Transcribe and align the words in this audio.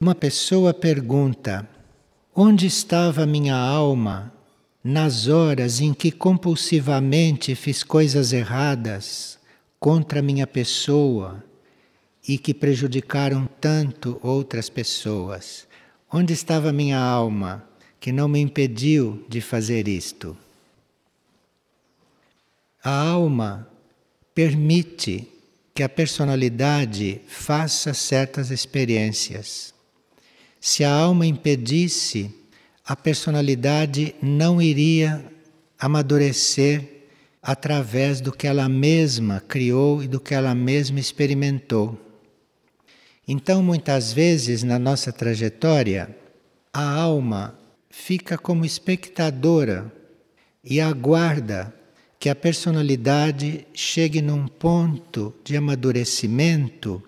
Uma 0.00 0.14
pessoa 0.14 0.72
pergunta: 0.72 1.68
onde 2.32 2.66
estava 2.66 3.26
minha 3.26 3.56
alma 3.56 4.32
nas 4.82 5.26
horas 5.26 5.80
em 5.80 5.92
que 5.92 6.12
compulsivamente 6.12 7.52
fiz 7.56 7.82
coisas 7.82 8.32
erradas 8.32 9.40
contra 9.80 10.22
minha 10.22 10.46
pessoa 10.46 11.42
e 12.28 12.38
que 12.38 12.54
prejudicaram 12.54 13.48
tanto 13.60 14.20
outras 14.22 14.70
pessoas? 14.70 15.66
Onde 16.12 16.32
estava 16.32 16.72
minha 16.72 17.00
alma 17.00 17.68
que 17.98 18.12
não 18.12 18.28
me 18.28 18.38
impediu 18.38 19.26
de 19.28 19.40
fazer 19.40 19.88
isto? 19.88 20.36
A 22.84 22.92
alma 22.92 23.68
permite 24.32 25.26
que 25.74 25.82
a 25.82 25.88
personalidade 25.88 27.20
faça 27.26 27.92
certas 27.92 28.52
experiências. 28.52 29.76
Se 30.60 30.84
a 30.84 30.92
alma 30.92 31.26
impedisse, 31.26 32.34
a 32.84 32.96
personalidade 32.96 34.14
não 34.20 34.60
iria 34.60 35.24
amadurecer 35.78 37.06
através 37.42 38.20
do 38.20 38.32
que 38.32 38.46
ela 38.46 38.68
mesma 38.68 39.40
criou 39.46 40.02
e 40.02 40.08
do 40.08 40.18
que 40.18 40.34
ela 40.34 40.54
mesma 40.54 40.98
experimentou. 40.98 41.98
Então, 43.26 43.62
muitas 43.62 44.12
vezes 44.12 44.62
na 44.62 44.78
nossa 44.78 45.12
trajetória, 45.12 46.16
a 46.72 46.90
alma 46.90 47.58
fica 47.90 48.38
como 48.38 48.64
espectadora 48.64 49.92
e 50.64 50.80
aguarda 50.80 51.74
que 52.18 52.28
a 52.28 52.34
personalidade 52.34 53.66
chegue 53.72 54.20
num 54.20 54.48
ponto 54.48 55.34
de 55.44 55.56
amadurecimento 55.56 57.02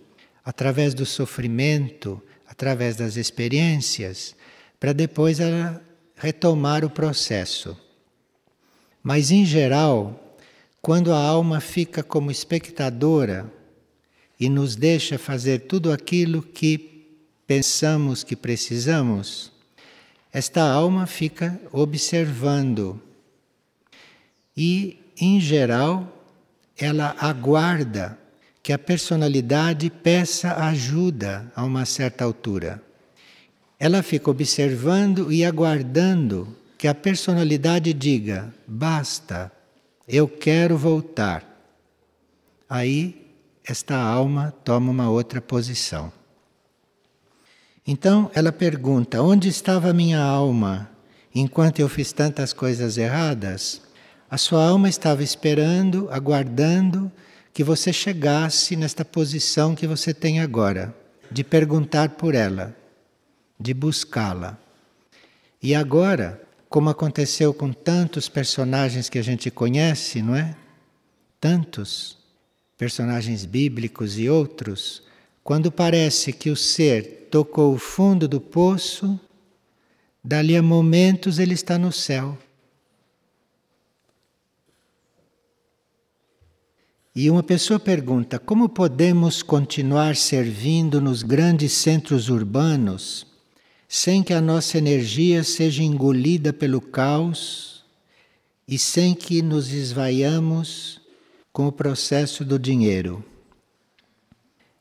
através 0.45 0.95
do 0.95 1.05
sofrimento, 1.05 2.23
através 2.61 2.95
das 2.95 3.17
experiências, 3.17 4.37
para 4.79 4.93
depois 4.93 5.41
ela 5.41 5.83
retomar 6.15 6.85
o 6.85 6.91
processo. 6.91 7.75
Mas 9.03 9.31
em 9.31 9.47
geral, 9.47 10.37
quando 10.83 11.11
a 11.11 11.19
alma 11.19 11.59
fica 11.59 12.03
como 12.03 12.31
espectadora 12.31 13.51
e 14.39 14.51
nos 14.51 14.77
deixa 14.77 15.17
fazer 15.19 15.61
tudo 15.61 15.91
aquilo 15.91 16.43
que 16.43 17.09
pensamos 17.47 18.23
que 18.23 18.37
precisamos, 18.37 19.51
esta 20.31 20.61
alma 20.63 21.07
fica 21.07 21.59
observando 21.73 23.01
e 24.55 24.99
em 25.19 25.41
geral, 25.41 26.27
ela 26.77 27.17
aguarda 27.19 28.20
que 28.63 28.73
a 28.73 28.79
personalidade 28.79 29.89
peça 29.91 30.55
ajuda 30.65 31.51
a 31.55 31.65
uma 31.65 31.85
certa 31.85 32.25
altura. 32.25 32.83
Ela 33.79 34.03
fica 34.03 34.31
observando 34.31 35.33
e 35.33 35.45
aguardando 35.45 36.57
que 36.77 36.87
a 36.87 36.95
personalidade 36.95 37.93
diga: 37.93 38.53
basta, 38.67 39.51
eu 40.07 40.29
quero 40.29 40.77
voltar. 40.77 41.45
Aí, 42.69 43.27
esta 43.65 43.97
alma 43.97 44.55
toma 44.65 44.91
uma 44.91 45.11
outra 45.11 45.41
posição. 45.41 46.13
Então, 47.87 48.31
ela 48.35 48.53
pergunta: 48.53 49.23
onde 49.23 49.49
estava 49.49 49.95
minha 49.95 50.21
alma 50.21 50.91
enquanto 51.35 51.81
eu 51.81 51.89
fiz 51.89 52.13
tantas 52.13 52.53
coisas 52.53 52.99
erradas? 52.99 53.81
A 54.31 54.37
sua 54.37 54.65
alma 54.65 54.89
estava 54.89 55.23
esperando, 55.23 56.09
aguardando 56.11 57.11
que 57.53 57.65
você 57.65 57.93
chegasse 57.93 58.77
nesta 58.77 59.05
posição 59.05 59.75
que 59.75 59.87
você 59.87 60.15
tem 60.15 60.41
agora, 60.41 60.95
de 61.31 61.45
perguntar 61.45 62.11
por 62.11 62.35
ela, 62.35 62.77
de 63.59 63.75
buscá-la. 63.75 64.59
E 65.63 65.75
agora, 65.75 66.43
como 66.69 66.89
aconteceu 66.89 67.53
com 67.53 67.73
tantos 67.73 68.29
personagens 68.29 69.09
que 69.09 69.19
a 69.19 69.23
gente 69.23 69.51
conhece, 69.51 70.23
não 70.23 70.35
é? 70.35 70.57
Tantos 71.41 72.17
personagens 72.79 73.45
bíblicos 73.45 74.19
e 74.19 74.29
outros, 74.29 75.03
quando 75.43 75.71
parece 75.71 76.33
que 76.33 76.51
o 76.51 76.57
ser 76.57 77.29
tocou 77.31 77.75
o 77.75 77.79
fundo 77.79 78.27
do 78.27 78.41
poço, 78.41 79.19
dali 80.23 80.57
a 80.57 80.63
momentos 80.63 81.39
ele 81.39 81.55
está 81.55 81.79
no 81.79 81.93
céu. 81.93 82.39
E 87.15 87.29
uma 87.29 87.43
pessoa 87.43 87.81
pergunta: 87.81 88.39
como 88.39 88.69
podemos 88.69 89.43
continuar 89.43 90.15
servindo 90.15 91.01
nos 91.01 91.23
grandes 91.23 91.73
centros 91.73 92.29
urbanos 92.29 93.27
sem 93.89 94.23
que 94.23 94.33
a 94.33 94.41
nossa 94.41 94.79
energia 94.79 95.43
seja 95.43 95.83
engolida 95.83 96.53
pelo 96.53 96.81
caos 96.81 97.85
e 98.69 98.79
sem 98.79 99.15
que 99.15 99.43
nos 99.43 99.73
esvaiamos 99.73 101.01
com 101.53 101.67
o 101.67 101.73
processo 101.73 102.45
do 102.45 102.57
dinheiro? 102.57 103.25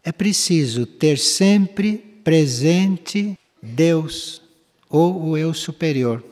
É 0.04 0.12
preciso 0.12 0.86
ter 0.86 1.18
sempre 1.18 1.98
presente 2.24 3.36
Deus 3.62 4.40
ou 4.88 5.30
o 5.30 5.38
eu 5.38 5.52
superior. 5.52 6.24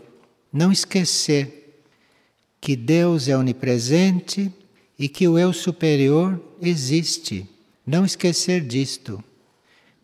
Não 0.53 0.72
esquecer 0.72 1.81
que 2.62 2.75
Deus 2.75 3.28
é 3.28 3.35
onipresente 3.35 4.53
e 4.97 5.08
que 5.08 5.28
o 5.28 5.38
eu 5.38 5.53
superior 5.53 6.41
existe. 6.62 7.47
Não 7.85 8.06
esquecer 8.06 8.62
disto. 8.62 9.24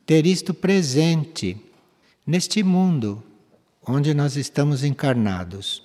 Ter 0.05 0.25
isto 0.25 0.53
presente 0.53 1.57
neste 2.25 2.61
mundo 2.61 3.23
onde 3.85 4.13
nós 4.13 4.37
estamos 4.37 4.83
encarnados. 4.83 5.83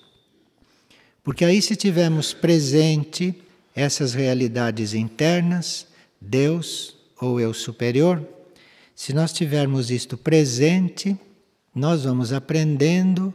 Porque 1.23 1.43
aí, 1.43 1.61
se 1.61 1.75
tivermos 1.75 2.33
presente 2.33 3.35
essas 3.75 4.13
realidades 4.13 4.93
internas, 4.93 5.87
Deus 6.19 6.95
ou 7.19 7.39
eu 7.39 7.53
superior, 7.53 8.25
se 8.95 9.13
nós 9.13 9.33
tivermos 9.33 9.91
isto 9.91 10.17
presente, 10.17 11.17
nós 11.73 12.03
vamos 12.03 12.31
aprendendo 12.31 13.33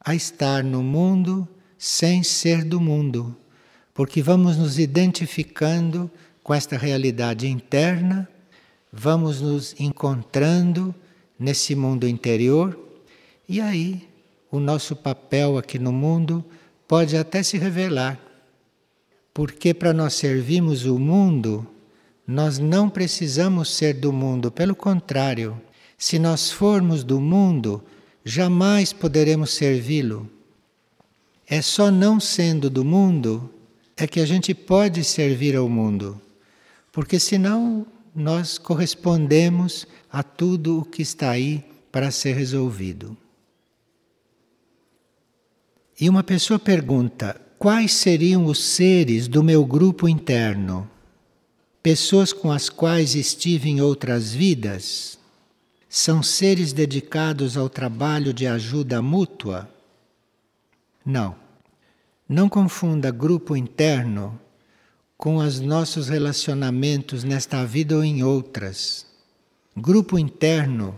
a 0.00 0.14
estar 0.14 0.62
no 0.64 0.82
mundo 0.82 1.46
sem 1.78 2.22
ser 2.22 2.64
do 2.64 2.80
mundo 2.80 3.36
porque 3.98 4.22
vamos 4.22 4.56
nos 4.56 4.78
identificando 4.78 6.08
com 6.40 6.54
esta 6.54 6.78
realidade 6.78 7.48
interna, 7.48 8.28
vamos 8.92 9.40
nos 9.40 9.74
encontrando 9.76 10.94
nesse 11.36 11.74
mundo 11.74 12.06
interior 12.06 12.78
e 13.48 13.60
aí 13.60 14.08
o 14.52 14.60
nosso 14.60 14.94
papel 14.94 15.58
aqui 15.58 15.80
no 15.80 15.90
mundo 15.90 16.44
pode 16.86 17.16
até 17.16 17.42
se 17.42 17.58
revelar. 17.58 18.20
Porque 19.34 19.74
para 19.74 19.92
nós 19.92 20.14
servirmos 20.14 20.84
o 20.84 20.96
mundo, 20.96 21.66
nós 22.24 22.56
não 22.56 22.88
precisamos 22.88 23.74
ser 23.74 23.94
do 23.94 24.12
mundo, 24.12 24.48
pelo 24.48 24.76
contrário, 24.76 25.60
se 25.98 26.20
nós 26.20 26.52
formos 26.52 27.02
do 27.02 27.20
mundo, 27.20 27.82
jamais 28.24 28.92
poderemos 28.92 29.50
servi-lo. 29.50 30.30
É 31.48 31.60
só 31.60 31.90
não 31.90 32.20
sendo 32.20 32.70
do 32.70 32.84
mundo 32.84 33.57
é 33.98 34.06
que 34.06 34.20
a 34.20 34.24
gente 34.24 34.54
pode 34.54 35.02
servir 35.02 35.56
ao 35.56 35.68
mundo, 35.68 36.20
porque 36.92 37.18
senão 37.18 37.84
nós 38.14 38.56
correspondemos 38.56 39.86
a 40.10 40.22
tudo 40.22 40.78
o 40.78 40.84
que 40.84 41.02
está 41.02 41.30
aí 41.30 41.64
para 41.90 42.12
ser 42.12 42.34
resolvido. 42.34 43.16
E 46.00 46.08
uma 46.08 46.22
pessoa 46.22 46.60
pergunta: 46.60 47.40
quais 47.58 47.92
seriam 47.92 48.46
os 48.46 48.62
seres 48.62 49.26
do 49.26 49.42
meu 49.42 49.66
grupo 49.66 50.08
interno? 50.08 50.88
Pessoas 51.82 52.32
com 52.32 52.52
as 52.52 52.68
quais 52.68 53.16
estive 53.16 53.68
em 53.68 53.80
outras 53.80 54.32
vidas? 54.32 55.18
São 55.88 56.22
seres 56.22 56.72
dedicados 56.72 57.56
ao 57.56 57.68
trabalho 57.68 58.32
de 58.32 58.46
ajuda 58.46 59.02
mútua? 59.02 59.68
Não. 61.04 61.47
Não 62.28 62.46
confunda 62.46 63.10
grupo 63.10 63.56
interno 63.56 64.38
com 65.16 65.36
os 65.36 65.60
nossos 65.60 66.10
relacionamentos 66.10 67.24
nesta 67.24 67.64
vida 67.64 67.96
ou 67.96 68.04
em 68.04 68.22
outras. 68.22 69.06
Grupo 69.74 70.18
interno 70.18 70.94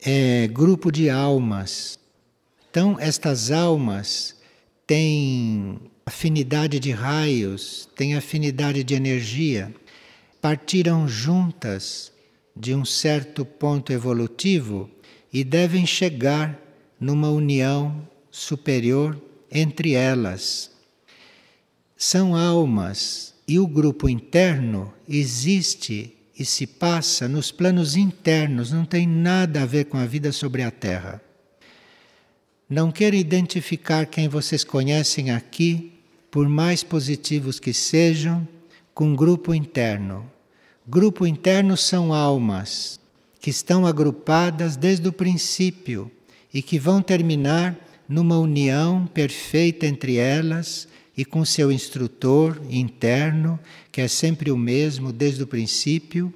é 0.00 0.46
grupo 0.46 0.92
de 0.92 1.10
almas. 1.10 1.98
Então, 2.70 2.96
estas 3.00 3.50
almas 3.50 4.36
têm 4.86 5.80
afinidade 6.06 6.78
de 6.78 6.92
raios, 6.92 7.88
têm 7.96 8.14
afinidade 8.14 8.84
de 8.84 8.94
energia, 8.94 9.74
partiram 10.40 11.08
juntas 11.08 12.12
de 12.56 12.72
um 12.72 12.84
certo 12.84 13.44
ponto 13.44 13.92
evolutivo 13.92 14.88
e 15.32 15.42
devem 15.42 15.84
chegar 15.84 16.56
numa 17.00 17.30
união 17.30 18.08
superior 18.30 19.20
entre 19.52 19.92
elas. 19.92 20.70
São 21.96 22.34
almas 22.34 23.34
e 23.46 23.58
o 23.58 23.66
grupo 23.66 24.08
interno 24.08 24.92
existe 25.08 26.16
e 26.38 26.44
se 26.44 26.66
passa 26.66 27.28
nos 27.28 27.52
planos 27.52 27.94
internos, 27.94 28.72
não 28.72 28.84
tem 28.84 29.06
nada 29.06 29.62
a 29.62 29.66
ver 29.66 29.84
com 29.84 29.98
a 29.98 30.06
vida 30.06 30.32
sobre 30.32 30.62
a 30.62 30.70
Terra. 30.70 31.20
Não 32.68 32.90
quero 32.90 33.14
identificar 33.14 34.06
quem 34.06 34.28
vocês 34.28 34.64
conhecem 34.64 35.30
aqui, 35.30 35.92
por 36.30 36.48
mais 36.48 36.82
positivos 36.82 37.60
que 37.60 37.74
sejam, 37.74 38.48
com 38.94 39.14
grupo 39.14 39.54
interno. 39.54 40.28
Grupo 40.86 41.26
interno 41.26 41.76
são 41.76 42.14
almas 42.14 42.98
que 43.40 43.50
estão 43.50 43.86
agrupadas 43.86 44.76
desde 44.76 45.06
o 45.06 45.12
princípio 45.12 46.10
e 46.52 46.62
que 46.62 46.78
vão 46.78 47.02
terminar 47.02 47.76
numa 48.12 48.38
união 48.38 49.06
perfeita 49.06 49.86
entre 49.86 50.16
elas 50.16 50.86
e 51.16 51.24
com 51.24 51.44
seu 51.44 51.72
instrutor 51.72 52.60
interno, 52.68 53.58
que 53.90 54.02
é 54.02 54.08
sempre 54.08 54.50
o 54.50 54.56
mesmo 54.56 55.12
desde 55.12 55.42
o 55.42 55.46
princípio. 55.46 56.32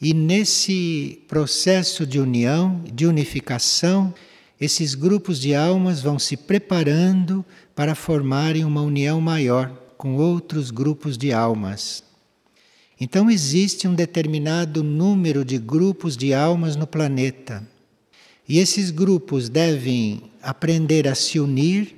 E 0.00 0.14
nesse 0.14 1.20
processo 1.26 2.06
de 2.06 2.20
união, 2.20 2.80
de 2.92 3.06
unificação, 3.06 4.14
esses 4.60 4.94
grupos 4.94 5.40
de 5.40 5.54
almas 5.54 6.00
vão 6.00 6.18
se 6.18 6.36
preparando 6.36 7.44
para 7.74 7.94
formarem 7.94 8.64
uma 8.64 8.82
união 8.82 9.20
maior 9.20 9.68
com 9.98 10.14
outros 10.16 10.70
grupos 10.70 11.18
de 11.18 11.32
almas. 11.32 12.04
Então 13.00 13.30
existe 13.30 13.88
um 13.88 13.94
determinado 13.94 14.84
número 14.84 15.44
de 15.44 15.58
grupos 15.58 16.16
de 16.16 16.32
almas 16.32 16.76
no 16.76 16.86
planeta. 16.86 17.66
E 18.50 18.58
esses 18.58 18.90
grupos 18.90 19.48
devem 19.48 20.24
aprender 20.42 21.06
a 21.06 21.14
se 21.14 21.38
unir, 21.38 21.94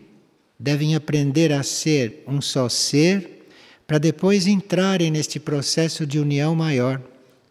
devem 0.58 0.94
aprender 0.94 1.50
a 1.50 1.62
ser 1.62 2.22
um 2.26 2.42
só 2.42 2.68
ser, 2.68 3.48
para 3.86 3.96
depois 3.96 4.46
entrarem 4.46 5.10
neste 5.10 5.40
processo 5.40 6.06
de 6.06 6.18
união 6.18 6.54
maior, 6.54 7.00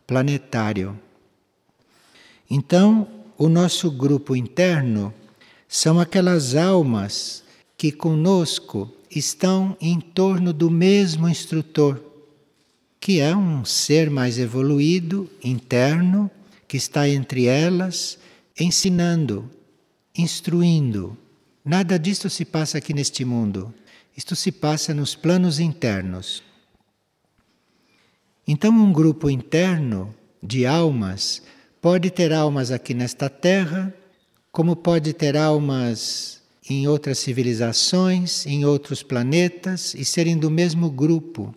planetário. 0.05 0.95
Então, 2.47 3.07
o 3.39 3.49
nosso 3.49 3.89
grupo 3.89 4.35
interno 4.35 5.11
são 5.67 5.99
aquelas 5.99 6.53
almas 6.53 7.43
que 7.75 7.91
conosco 7.91 8.87
estão 9.09 9.75
em 9.81 9.99
torno 9.99 10.53
do 10.53 10.69
mesmo 10.69 11.27
instrutor, 11.27 11.99
que 12.99 13.19
é 13.19 13.35
um 13.35 13.65
ser 13.65 14.11
mais 14.11 14.37
evoluído, 14.37 15.27
interno, 15.43 16.29
que 16.67 16.77
está 16.77 17.09
entre 17.09 17.47
elas 17.47 18.19
ensinando, 18.59 19.49
instruindo. 20.17 21.17
Nada 21.63 21.97
disto 21.97 22.29
se 22.29 22.43
passa 22.45 22.77
aqui 22.77 22.93
neste 22.93 23.23
mundo. 23.23 23.73
Isto 24.15 24.35
se 24.35 24.51
passa 24.51 24.93
nos 24.93 25.15
planos 25.15 25.59
internos. 25.59 26.43
Então, 28.47 28.71
um 28.71 28.91
grupo 28.91 29.29
interno 29.29 30.13
de 30.41 30.65
almas 30.65 31.41
pode 31.81 32.09
ter 32.09 32.33
almas 32.33 32.71
aqui 32.71 32.93
nesta 32.93 33.29
terra, 33.29 33.93
como 34.51 34.75
pode 34.75 35.13
ter 35.13 35.37
almas 35.37 36.41
em 36.69 36.87
outras 36.87 37.19
civilizações, 37.19 38.45
em 38.45 38.65
outros 38.65 39.01
planetas 39.01 39.93
e 39.93 40.03
serem 40.03 40.37
do 40.37 40.49
mesmo 40.49 40.89
grupo. 40.89 41.55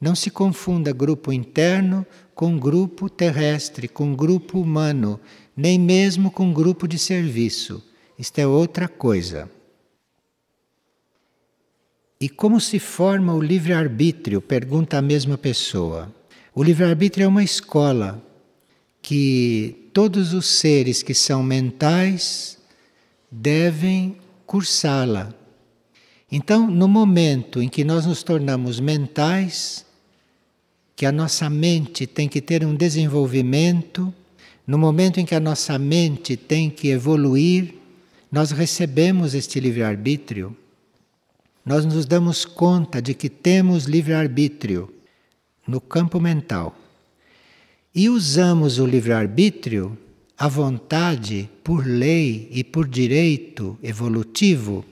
Não 0.00 0.14
se 0.14 0.30
confunda 0.30 0.92
grupo 0.92 1.32
interno 1.32 2.06
com 2.34 2.58
grupo 2.58 3.08
terrestre, 3.08 3.86
com 3.86 4.14
grupo 4.14 4.58
humano 4.58 5.20
nem 5.60 5.78
mesmo 5.78 6.30
com 6.30 6.54
grupo 6.54 6.88
de 6.88 6.98
serviço. 6.98 7.84
Isto 8.18 8.38
é 8.38 8.46
outra 8.46 8.88
coisa. 8.88 9.50
E 12.18 12.28
como 12.30 12.58
se 12.58 12.78
forma 12.78 13.34
o 13.34 13.42
livre-arbítrio? 13.42 14.40
Pergunta 14.40 14.96
a 14.96 15.02
mesma 15.02 15.36
pessoa. 15.36 16.10
O 16.54 16.62
livre-arbítrio 16.62 17.24
é 17.24 17.28
uma 17.28 17.44
escola 17.44 18.22
que 19.02 19.90
todos 19.92 20.32
os 20.32 20.46
seres 20.46 21.02
que 21.02 21.12
são 21.14 21.42
mentais 21.42 22.58
devem 23.30 24.16
cursá-la. 24.46 25.34
Então, 26.32 26.70
no 26.70 26.88
momento 26.88 27.60
em 27.60 27.68
que 27.68 27.84
nós 27.84 28.06
nos 28.06 28.22
tornamos 28.22 28.80
mentais, 28.80 29.84
que 30.96 31.04
a 31.04 31.12
nossa 31.12 31.50
mente 31.50 32.06
tem 32.06 32.28
que 32.28 32.40
ter 32.40 32.64
um 32.64 32.74
desenvolvimento 32.74 34.14
no 34.70 34.78
momento 34.78 35.18
em 35.18 35.26
que 35.26 35.34
a 35.34 35.40
nossa 35.40 35.76
mente 35.80 36.36
tem 36.36 36.70
que 36.70 36.90
evoluir, 36.90 37.74
nós 38.30 38.52
recebemos 38.52 39.34
este 39.34 39.58
livre-arbítrio. 39.58 40.56
Nós 41.66 41.84
nos 41.84 42.06
damos 42.06 42.44
conta 42.44 43.02
de 43.02 43.12
que 43.12 43.28
temos 43.28 43.86
livre-arbítrio 43.86 44.88
no 45.66 45.80
campo 45.80 46.20
mental. 46.20 46.78
E 47.92 48.08
usamos 48.08 48.78
o 48.78 48.86
livre-arbítrio 48.86 49.98
à 50.38 50.46
vontade, 50.46 51.50
por 51.64 51.84
lei 51.84 52.48
e 52.52 52.62
por 52.62 52.86
direito 52.86 53.76
evolutivo, 53.82 54.84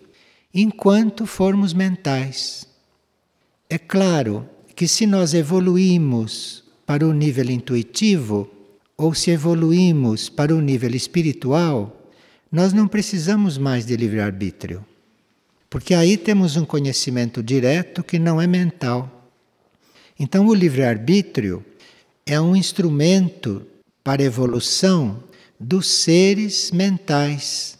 enquanto 0.53 1.25
formos 1.25 1.73
mentais. 1.73 2.67
É 3.71 3.79
claro 3.79 4.45
que 4.75 4.89
se 4.89 5.07
nós 5.07 5.35
evoluímos 5.35 6.65
para 6.85 7.07
o 7.07 7.13
nível 7.13 7.49
intuitivo, 7.49 8.58
ou 8.99 9.15
se 9.15 9.31
evoluímos 9.31 10.29
para 10.29 10.53
o 10.53 10.61
nível 10.61 10.93
espiritual, 10.93 12.11
nós 12.51 12.73
não 12.73 12.89
precisamos 12.89 13.57
mais 13.57 13.87
de 13.87 13.97
livre-arbítrio. 13.97 14.85
Porque 15.71 15.95
aí 15.95 16.17
temos 16.17 16.57
um 16.57 16.65
conhecimento 16.65 17.41
direto 17.41 18.03
que 18.03 18.19
não 18.19 18.41
é 18.41 18.47
mental. 18.47 19.31
Então, 20.19 20.49
o 20.49 20.55
livre-arbítrio 20.55 21.65
é 22.27 22.41
um 22.41 22.57
instrumento 22.57 23.65
para 24.03 24.21
a 24.21 24.25
evolução 24.25 25.23
dos 25.61 25.87
seres 25.87 26.73
mentais, 26.73 27.79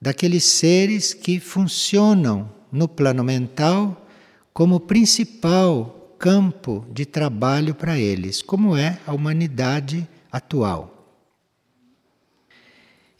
daqueles 0.00 0.44
seres 0.44 1.12
que 1.12 1.38
funcionam 1.38 2.50
no 2.72 2.88
plano 2.88 3.22
mental 3.22 4.06
como 4.54 4.80
principal 4.80 6.14
campo 6.18 6.86
de 6.92 7.04
trabalho 7.04 7.74
para 7.74 7.98
eles, 7.98 8.40
como 8.40 8.76
é 8.76 8.98
a 9.06 9.12
humanidade 9.12 10.06
atual. 10.30 10.96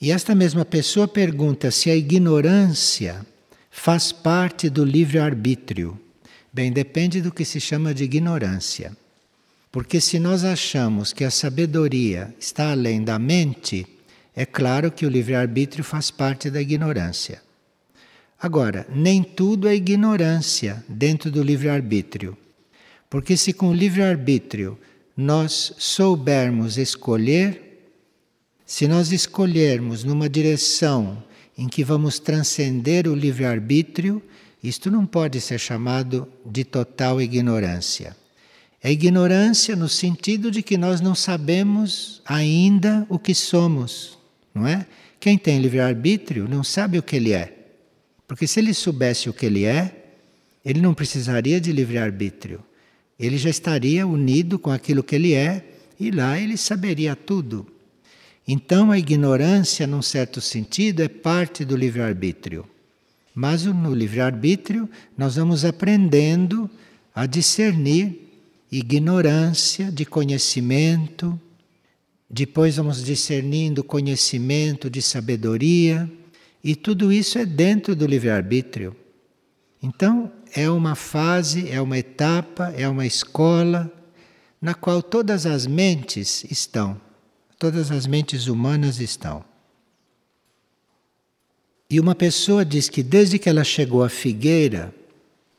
E 0.01 0.11
esta 0.11 0.35
mesma 0.35 0.65
pessoa 0.65 1.07
pergunta 1.07 1.71
se 1.71 1.91
a 1.91 1.97
ignorância 1.97 3.25
faz 3.71 4.13
parte 4.13 4.71
do 4.71 4.85
livre-arbítrio. 4.85 5.99
Bem, 6.53 6.73
depende 6.73 7.21
do 7.21 7.31
que 7.31 7.45
se 7.45 7.61
chama 7.61 7.93
de 7.93 8.05
ignorância. 8.05 8.97
Porque 9.71 10.01
se 10.01 10.19
nós 10.19 10.43
achamos 10.43 11.13
que 11.13 11.23
a 11.23 11.31
sabedoria 11.31 12.35
está 12.41 12.73
além 12.73 13.05
da 13.05 13.19
mente, 13.19 13.87
é 14.35 14.45
claro 14.45 14.91
que 14.91 15.07
o 15.07 15.09
livre-arbítrio 15.09 15.85
faz 15.85 16.11
parte 16.11 16.51
da 16.51 16.61
ignorância. 16.61 17.43
Agora, 18.41 18.87
nem 18.93 19.23
tudo 19.23 19.69
é 19.69 19.75
ignorância 19.75 20.83
dentro 20.89 21.31
do 21.31 21.43
livre-arbítrio. 21.43 22.37
Porque 23.09 23.37
se 23.37 23.53
com 23.53 23.69
o 23.69 23.75
livre-arbítrio 23.75 24.79
nós 25.21 25.75
soubermos 25.77 26.79
escolher, 26.79 27.93
se 28.65 28.89
nós 28.89 29.13
escolhermos 29.13 30.03
numa 30.03 30.31
direção 30.31 31.23
em 31.59 31.69
que 31.69 31.85
vamos 31.85 32.19
transcender 32.19 33.07
o 33.07 33.15
livre-arbítrio, 33.15 34.23
isto 34.65 34.91
não 34.91 35.05
pode 35.05 35.39
ser 35.39 35.59
chamado 35.59 36.27
de 36.45 36.65
total 36.65 37.21
ignorância. 37.21 38.17
É 38.83 38.91
ignorância 38.91 39.77
no 39.77 39.91
sentido 39.91 40.51
de 40.51 40.63
que 40.63 40.79
nós 40.79 41.03
não 41.03 41.15
sabemos 41.15 42.23
ainda 42.25 43.07
o 43.11 43.19
que 43.19 43.35
somos, 43.35 44.19
não 44.55 44.67
é? 44.67 44.87
Quem 45.19 45.37
tem 45.37 45.61
livre-arbítrio 45.61 46.49
não 46.49 46.65
sabe 46.65 46.99
o 46.99 47.03
que 47.03 47.17
ele 47.17 47.35
é. 47.35 47.55
Porque 48.27 48.47
se 48.47 48.59
ele 48.59 48.73
soubesse 48.73 49.29
o 49.29 49.35
que 49.35 49.45
ele 49.45 49.67
é, 49.67 50.15
ele 50.65 50.81
não 50.81 50.95
precisaria 50.95 51.61
de 51.61 51.73
livre-arbítrio 51.73 52.65
ele 53.21 53.37
já 53.37 53.51
estaria 53.51 54.07
unido 54.07 54.59
com 54.59 54.71
aquilo 54.71 55.03
que 55.03 55.15
ele 55.15 55.35
é 55.35 55.63
e 56.01 56.11
lá 56.11 56.41
ele 56.41 56.57
saberia 56.57 57.15
tudo. 57.15 57.67
Então 58.49 58.91
a 58.91 58.99
ignorância, 58.99 59.87
num 59.87 60.01
certo 60.01 60.41
sentido, 60.41 61.03
é 61.03 61.09
parte 61.09 61.63
do 61.63 61.77
livre-arbítrio. 61.77 62.65
Mas 63.35 63.65
no 63.67 63.95
livre-arbítrio 63.95 64.89
nós 65.19 65.37
vamos 65.37 65.67
aprendendo 65.67 66.69
a 67.15 67.27
discernir 67.27 68.29
ignorância 68.73 69.93
de 69.93 70.07
conhecimento, 70.07 71.39
depois 72.29 72.77
vamos 72.77 73.05
discernindo 73.05 73.85
conhecimento 73.85 74.89
de 74.89 75.03
sabedoria, 75.03 76.11
e 76.65 76.75
tudo 76.75 77.13
isso 77.13 77.39
é 77.39 77.45
dentro 77.45 77.95
do 77.95 78.07
livre-arbítrio. 78.07 78.97
Então, 79.83 80.31
é 80.55 80.69
uma 80.71 80.95
fase, 80.95 81.71
é 81.71 81.81
uma 81.81 81.99
etapa, 81.99 82.73
é 82.77 82.89
uma 82.89 83.07
escola 83.07 83.91
na 84.61 84.75
qual 84.75 85.03
todas 85.03 85.47
as 85.47 85.67
mentes 85.67 86.45
estão, 86.51 87.01
todas 87.59 87.91
as 87.91 88.07
mentes 88.07 88.47
humanas 88.47 89.01
estão. 89.01 89.45
E 91.89 91.99
uma 91.99 92.15
pessoa 92.15 92.65
diz 92.65 92.89
que 92.89 93.03
desde 93.03 93.39
que 93.39 93.49
ela 93.49 93.65
chegou 93.65 94.05
à 94.05 94.09
figueira, 94.09 94.95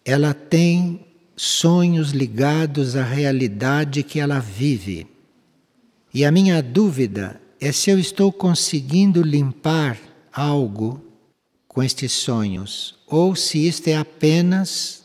ela 0.06 0.34
tem 0.34 1.06
sonhos 1.36 2.12
ligados 2.12 2.96
à 2.96 3.04
realidade 3.04 4.04
que 4.04 4.20
ela 4.20 4.40
vive. 4.40 5.08
E 6.14 6.24
a 6.24 6.32
minha 6.32 6.62
dúvida 6.62 7.42
é 7.60 7.72
se 7.72 7.90
eu 7.90 8.00
estou 8.00 8.32
conseguindo 8.32 9.22
limpar 9.22 9.98
algo 10.32 11.02
com 11.72 11.82
estes 11.82 12.12
sonhos, 12.12 12.96
ou 13.08 13.34
se 13.34 13.66
isto 13.66 13.88
é 13.88 13.96
apenas 13.96 15.04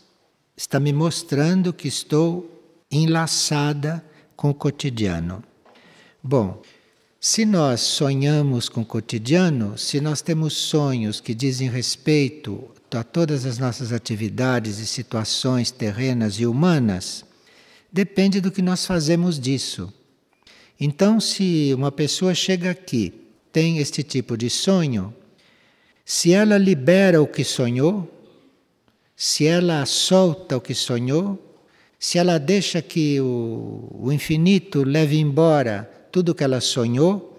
está 0.57 0.81
me 0.81 0.93
mostrando 0.93 1.73
que 1.73 1.87
estou 1.87 2.61
enlaçada 2.91 4.05
com 4.35 4.51
o 4.51 4.55
cotidiano. 4.55 5.45
Bom, 6.21 6.61
se 7.21 7.45
nós 7.45 7.83
sonhamos 7.83 8.69
com 8.69 8.81
o 8.81 8.85
cotidiano, 8.85 9.79
se 9.79 10.01
nós 10.01 10.21
temos 10.21 10.55
sonhos 10.55 11.21
que 11.21 11.37
dizem 11.37 11.71
respeito 11.71 12.69
a 12.93 13.05
todas 13.05 13.47
as 13.47 13.59
nossas 13.59 13.93
atividades 13.93 14.81
e 14.81 14.87
situações 14.89 15.71
terrenas 15.71 16.35
e 16.41 16.47
humanas, 16.47 17.25
depende 17.93 18.41
do 18.41 18.51
que 18.51 18.61
nós 18.61 18.85
fazemos 18.85 19.39
disso. 19.39 19.93
Então, 20.81 21.21
se 21.21 21.73
uma 21.75 21.93
pessoa 21.93 22.35
chega 22.35 22.73
aqui, 22.73 23.15
tem 23.53 23.79
este 23.79 24.03
tipo 24.03 24.37
de 24.37 24.51
sonho, 24.51 25.15
se 26.09 26.33
ela 26.33 26.57
libera 26.57 27.21
o 27.21 27.27
que 27.27 27.43
sonhou, 27.43 28.09
se 29.17 29.45
ela 29.45 29.85
solta 29.85 30.57
o 30.57 30.61
que 30.61 30.73
sonhou, 30.73 31.37
se 31.99 32.17
ela 32.17 32.39
deixa 32.39 32.81
que 32.81 33.21
o, 33.21 33.89
o 33.93 34.13
infinito 34.13 34.85
leve 34.85 35.19
embora 35.19 35.91
tudo 36.13 36.29
o 36.29 36.35
que 36.35 36.45
ela 36.45 36.61
sonhou, 36.61 37.37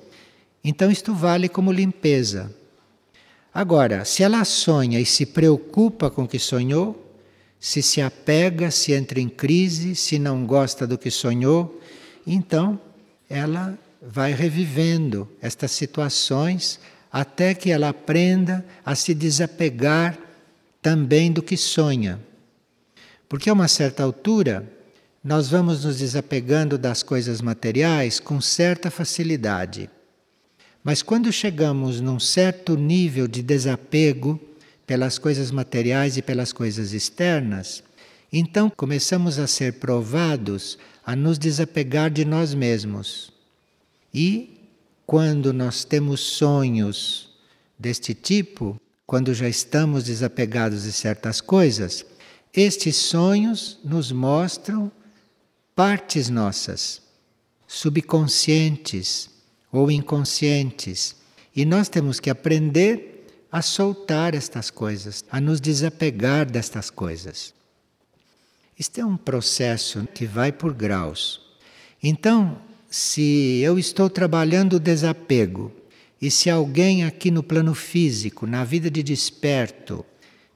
então 0.61 0.91
isto 0.91 1.13
vale 1.13 1.47
como 1.47 1.71
limpeza. 1.71 2.53
Agora, 3.53 4.03
se 4.03 4.21
ela 4.21 4.43
sonha 4.43 4.99
e 4.99 5.05
se 5.05 5.25
preocupa 5.25 6.11
com 6.11 6.23
o 6.23 6.27
que 6.27 6.37
sonhou, 6.37 7.15
se 7.57 7.81
se 7.81 8.01
apega, 8.01 8.69
se 8.69 8.91
entra 8.91 9.21
em 9.21 9.29
crise, 9.29 9.95
se 9.95 10.19
não 10.19 10.45
gosta 10.45 10.85
do 10.85 10.97
que 10.97 11.09
sonhou, 11.09 11.79
então 12.25 12.77
ela 13.29 13.79
vai 14.01 14.33
revivendo 14.33 15.25
estas 15.41 15.71
situações 15.71 16.81
até 17.19 17.55
que 17.55 17.71
ela 17.71 17.89
aprenda 17.89 18.63
a 18.85 18.93
se 18.93 19.11
desapegar 19.11 20.19
também 20.83 21.31
do 21.31 21.41
que 21.41 21.57
sonha. 21.57 22.19
Porque 23.27 23.49
a 23.49 23.53
uma 23.53 23.67
certa 23.67 24.03
altura, 24.03 24.71
nós 25.23 25.49
vamos 25.49 25.83
nos 25.83 25.97
desapegando 25.97 26.77
das 26.77 27.01
coisas 27.01 27.41
materiais 27.41 28.19
com 28.19 28.39
certa 28.39 28.91
facilidade. 28.91 29.89
Mas 30.83 31.01
quando 31.01 31.33
chegamos 31.33 31.99
num 31.99 32.19
certo 32.19 32.77
nível 32.77 33.27
de 33.27 33.41
desapego 33.41 34.39
pelas 34.85 35.17
coisas 35.17 35.49
materiais 35.49 36.17
e 36.17 36.21
pelas 36.21 36.53
coisas 36.53 36.93
externas, 36.93 37.83
então 38.31 38.69
começamos 38.69 39.39
a 39.39 39.47
ser 39.47 39.79
provados 39.79 40.77
a 41.03 41.15
nos 41.15 41.39
desapegar 41.39 42.11
de 42.11 42.23
nós 42.23 42.53
mesmos. 42.53 43.33
E 44.13 44.56
quando 45.07 45.53
nós 45.53 45.85
temos 45.85 46.19
sonhos 46.19 47.29
deste 47.79 48.13
tipo, 48.13 48.77
quando 49.05 49.33
já 49.33 49.47
estamos 49.47 50.03
desapegados 50.03 50.83
de 50.83 50.91
certas 50.91 51.39
coisas, 51.39 52.05
estes 52.53 52.97
sonhos 52.97 53.79
nos 53.85 54.11
mostram 54.11 54.91
partes 55.73 56.29
nossas, 56.29 57.01
subconscientes 57.65 59.29
ou 59.71 59.89
inconscientes. 59.89 61.15
E 61.55 61.63
nós 61.63 61.87
temos 61.87 62.19
que 62.19 62.29
aprender 62.29 63.45
a 63.49 63.61
soltar 63.61 64.35
estas 64.35 64.69
coisas, 64.69 65.23
a 65.31 65.39
nos 65.39 65.61
desapegar 65.61 66.51
destas 66.51 66.89
coisas. 66.89 67.53
Isto 68.77 68.99
é 68.99 69.05
um 69.05 69.15
processo 69.15 70.05
que 70.13 70.25
vai 70.25 70.51
por 70.51 70.73
graus. 70.73 71.39
Então, 72.03 72.66
se 72.89 73.59
eu 73.61 73.77
estou 73.77 74.09
trabalhando 74.09 74.73
o 74.73 74.79
desapego 74.79 75.71
e 76.21 76.31
se 76.31 76.49
alguém 76.49 77.03
aqui 77.03 77.29
no 77.29 77.43
plano 77.43 77.75
físico, 77.75 78.47
na 78.47 78.63
vida 78.63 78.89
de 78.89 79.03
desperto, 79.03 80.05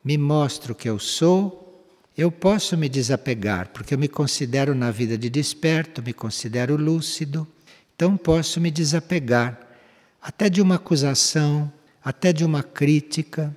me 0.04 0.18
mostra 0.18 0.72
o 0.72 0.76
que 0.76 0.90
eu 0.90 0.98
sou, 0.98 1.62
eu 2.18 2.32
posso 2.32 2.78
me 2.78 2.90
desapegar, 2.90 3.70
porque 3.70 3.94
eu 3.94 3.98
me 3.98 4.08
considero 4.08 4.74
na 4.74 4.92
vida 4.92 5.18
de 5.18 5.30
desperto, 5.30 6.02
me 6.02 6.14
considero 6.14 6.76
lúcido, 6.76 7.48
então 7.96 8.18
posso 8.18 8.60
me 8.60 8.72
desapegar 8.72 9.60
até 10.22 10.50
de 10.50 10.62
uma 10.62 10.76
acusação, 10.76 11.72
até 12.04 12.32
de 12.32 12.44
uma 12.46 12.64
crítica, 12.64 13.56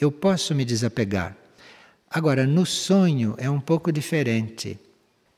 eu 0.00 0.10
posso 0.10 0.54
me 0.54 0.64
desapegar. 0.64 1.36
Agora, 2.10 2.46
no 2.46 2.66
sonho 2.66 3.34
é 3.38 3.48
um 3.48 3.60
pouco 3.60 3.90
diferente, 3.90 4.78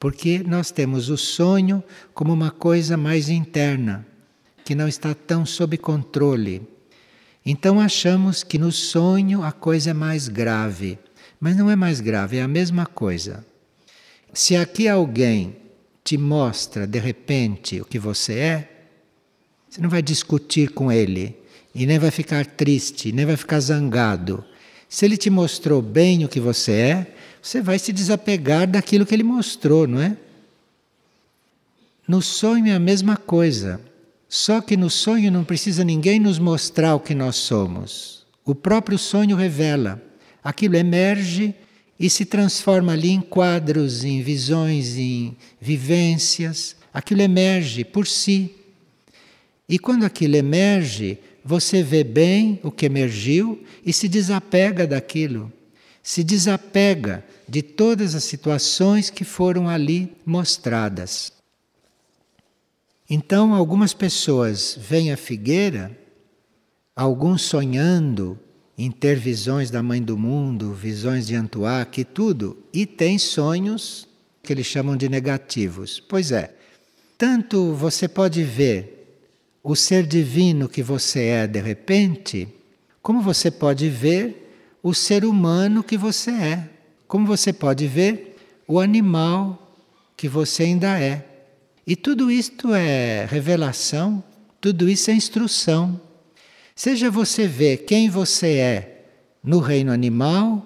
porque 0.05 0.43
nós 0.47 0.71
temos 0.71 1.09
o 1.09 1.17
sonho 1.17 1.83
como 2.13 2.31
uma 2.31 2.51
coisa 2.51 2.95
mais 2.95 3.31
interna, 3.31 4.07
que 4.63 4.75
não 4.75 4.87
está 4.87 5.15
tão 5.15 5.47
sob 5.47 5.79
controle. 5.79 6.61
Então 7.43 7.81
achamos 7.81 8.45
que 8.45 8.59
no 8.59 8.71
sonho 8.71 9.43
a 9.43 9.51
coisa 9.51 9.93
é 9.93 9.95
mais 9.95 10.29
grave, 10.29 10.99
mas 11.41 11.57
não 11.57 11.71
é 11.71 11.75
mais 11.75 12.03
grave, 12.03 12.37
é 12.37 12.43
a 12.43 12.47
mesma 12.47 12.85
coisa. 12.85 13.47
Se 14.35 14.55
aqui 14.55 14.87
alguém 14.87 15.57
te 16.05 16.19
mostra 16.19 16.87
de 16.87 16.99
repente 16.99 17.81
o 17.81 17.87
que 17.87 17.99
você 17.99 18.35
é, 18.35 18.71
você 19.71 19.81
não 19.81 19.89
vai 19.89 20.03
discutir 20.03 20.69
com 20.73 20.93
ele 20.93 21.35
e 21.75 21.87
nem 21.87 21.99
vai 21.99 22.11
ficar 22.11 22.45
triste, 22.45 23.11
nem 23.11 23.25
vai 23.25 23.39
ficar 23.39 23.59
zangado 23.59 24.45
se 24.95 25.05
ele 25.05 25.17
te 25.17 25.29
mostrou 25.29 25.83
bem 25.83 26.25
o 26.25 26.29
que 26.29 26.39
você 26.39 26.73
é, 26.73 27.07
você 27.45 27.61
vai 27.61 27.79
se 27.79 27.93
desapegar 27.93 28.67
daquilo 28.67 29.05
que 29.05 29.15
ele 29.15 29.23
mostrou, 29.23 29.87
não 29.87 30.01
é? 30.01 30.17
No 32.09 32.23
sonho 32.23 32.69
é 32.69 32.73
a 32.73 32.79
mesma 32.79 33.19
coisa. 33.19 33.83
Só 34.27 34.63
que 34.63 34.79
no 34.79 34.89
sonho 34.89 35.31
não 35.31 35.45
precisa 35.45 35.85
ninguém 35.85 36.19
nos 36.19 36.39
mostrar 36.39 36.95
o 36.95 37.01
que 37.01 37.15
nós 37.15 37.37
somos. 37.37 38.25
O 38.47 38.55
próprio 38.55 38.97
sonho 38.97 39.37
revela. 39.37 40.03
Aquilo 40.43 40.77
emerge 40.77 41.55
e 42.01 42.09
se 42.09 42.25
transforma 42.25 42.93
ali 42.93 43.11
em 43.11 43.21
quadros, 43.21 44.05
em 44.05 44.23
visões, 44.23 44.97
em 44.97 45.37
vivências. 45.61 46.75
Aquilo 46.95 47.21
emerge 47.21 47.85
por 47.85 48.07
si. 48.07 48.55
E 49.69 49.79
quando 49.79 50.05
aquilo 50.05 50.37
emerge, 50.37 51.19
você 51.45 51.83
vê 51.83 52.03
bem 52.03 52.59
o 52.63 52.71
que 52.71 52.87
emergiu 52.87 53.63
e 53.85 53.93
se 53.93 54.09
desapega 54.09 54.87
daquilo. 54.87 55.53
Se 56.05 56.23
desapega 56.23 57.25
de 57.49 57.63
todas 57.63 58.15
as 58.15 58.25
situações 58.25 59.09
que 59.09 59.25
foram 59.25 59.69
ali 59.69 60.15
mostradas. 60.25 61.33
Então, 63.09 63.55
algumas 63.55 63.95
pessoas 63.95 64.79
vêm 64.79 65.11
à 65.11 65.17
figueira, 65.17 65.99
alguns 66.95 67.41
sonhando 67.41 68.39
em 68.77 68.91
ter 68.91 69.19
visões 69.19 69.71
da 69.71 69.83
Mãe 69.83 70.03
do 70.03 70.19
Mundo, 70.19 70.75
visões 70.75 71.27
de 71.27 71.35
Antuac 71.35 71.99
e 71.99 72.05
tudo, 72.05 72.59
e 72.71 72.85
tem 72.85 73.19
sonhos 73.19 74.07
que 74.43 74.53
eles 74.53 74.67
chamam 74.67 74.99
de 74.99 75.09
negativos. 75.09 76.01
Pois 76.01 76.31
é, 76.33 76.55
tanto 77.17 77.73
você 77.73 78.07
pode 78.07 78.43
ver 78.43 79.23
o 79.63 79.75
ser 79.75 80.07
divino 80.07 80.69
que 80.69 80.83
você 80.83 81.25
é 81.29 81.47
de 81.47 81.61
repente, 81.61 82.47
como 83.01 83.23
você 83.23 83.51
pode 83.51 83.89
ver 83.89 84.44
o 84.85 84.93
ser 84.93 85.25
humano 85.25 85.83
que 85.83 85.97
você 85.97 86.31
é, 86.31 86.69
como 87.09 87.27
você 87.27 87.55
pode 87.55 87.87
ver 87.87 88.37
o 88.69 88.79
animal 88.79 89.75
que 90.15 90.29
você 90.29 90.65
ainda 90.65 91.01
é. 91.01 91.27
E 91.87 91.97
tudo 91.97 92.31
isto 92.31 92.75
é 92.75 93.25
revelação, 93.25 94.23
tudo 94.61 94.87
isso 94.87 95.11
é 95.11 95.15
instrução. 95.15 95.99
Seja 96.77 97.11
você 97.11 97.49
ver 97.49 97.79
quem 97.79 98.11
você 98.11 98.59
é 98.59 99.07
no 99.43 99.59
reino 99.59 99.91
animal 99.91 100.63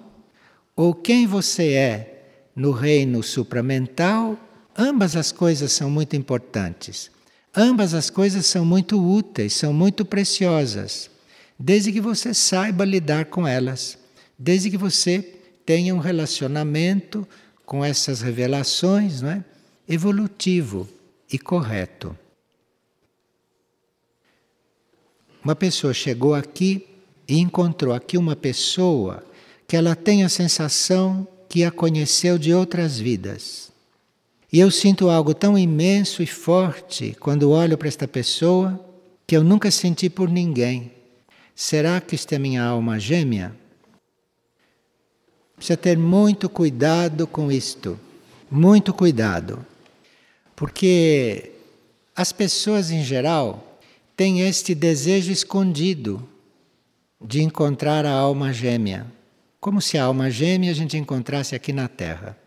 ou 0.75 0.93
quem 0.93 1.25
você 1.25 1.71
é 1.71 2.23
no 2.53 2.71
reino 2.71 3.23
supramental, 3.23 4.37
ambas 4.77 5.15
as 5.15 5.31
coisas 5.31 5.71
são 5.71 5.89
muito 5.89 6.17
importantes. 6.17 7.09
Ambas 7.55 7.93
as 7.93 8.09
coisas 8.09 8.45
são 8.45 8.65
muito 8.65 9.01
úteis, 9.01 9.53
são 9.53 9.71
muito 9.71 10.03
preciosas, 10.03 11.09
desde 11.57 11.89
que 11.93 12.01
você 12.01 12.33
saiba 12.33 12.83
lidar 12.83 13.25
com 13.25 13.47
elas, 13.47 13.98
desde 14.39 14.71
que 14.71 14.77
você 14.77 15.21
tenha 15.65 15.93
um 15.93 15.99
relacionamento 15.99 17.27
com 17.65 17.83
essas 17.83 18.21
revelações, 18.21 19.21
não 19.21 19.29
é? 19.29 19.43
evolutivo 19.87 20.87
e 21.31 21.37
correto. 21.37 22.17
Uma 25.43 25.55
pessoa 25.55 25.93
chegou 25.93 26.33
aqui 26.33 26.87
e 27.27 27.39
encontrou 27.39 27.93
aqui 27.93 28.17
uma 28.17 28.35
pessoa 28.35 29.23
que 29.67 29.75
ela 29.75 29.95
tem 29.95 30.23
a 30.23 30.29
sensação 30.29 31.27
que 31.47 31.63
a 31.63 31.71
conheceu 31.71 32.37
de 32.37 32.53
outras 32.53 32.99
vidas. 32.99 33.71
E 34.51 34.59
eu 34.59 34.71
sinto 34.71 35.09
algo 35.09 35.33
tão 35.33 35.57
imenso 35.57 36.23
e 36.23 36.27
forte 36.27 37.15
quando 37.19 37.51
olho 37.51 37.77
para 37.77 37.87
esta 37.87 38.07
pessoa 38.07 38.83
que 39.25 39.35
eu 39.37 39.43
nunca 39.43 39.69
senti 39.69 40.09
por 40.09 40.29
ninguém. 40.29 40.91
Será 41.55 42.01
que 42.01 42.15
isto 42.15 42.33
é 42.33 42.39
minha 42.39 42.63
alma 42.63 42.99
gêmea? 42.99 43.58
Precisa 45.59 45.77
ter 45.77 45.97
muito 45.97 46.49
cuidado 46.49 47.27
com 47.27 47.51
isto. 47.51 47.99
Muito 48.49 48.93
cuidado. 48.93 49.63
Porque 50.55 51.51
As 52.15 52.33
pessoas 52.33 52.91
em 52.91 53.01
geral 53.01 53.79
têm 54.17 54.41
este 54.41 54.75
desejo 54.75 55.31
escondido 55.31 56.27
de 57.21 57.41
encontrar 57.41 58.05
a 58.05 58.11
alma 58.11 58.51
gêmea, 58.51 59.05
como 59.61 59.81
se 59.81 59.97
a 59.97 60.03
alma 60.03 60.29
gêmea 60.29 60.71
a 60.71 60.73
gente 60.73 60.97
encontrasse 60.97 61.55
aqui 61.55 61.71
na 61.71 61.87
Terra. 61.87 62.37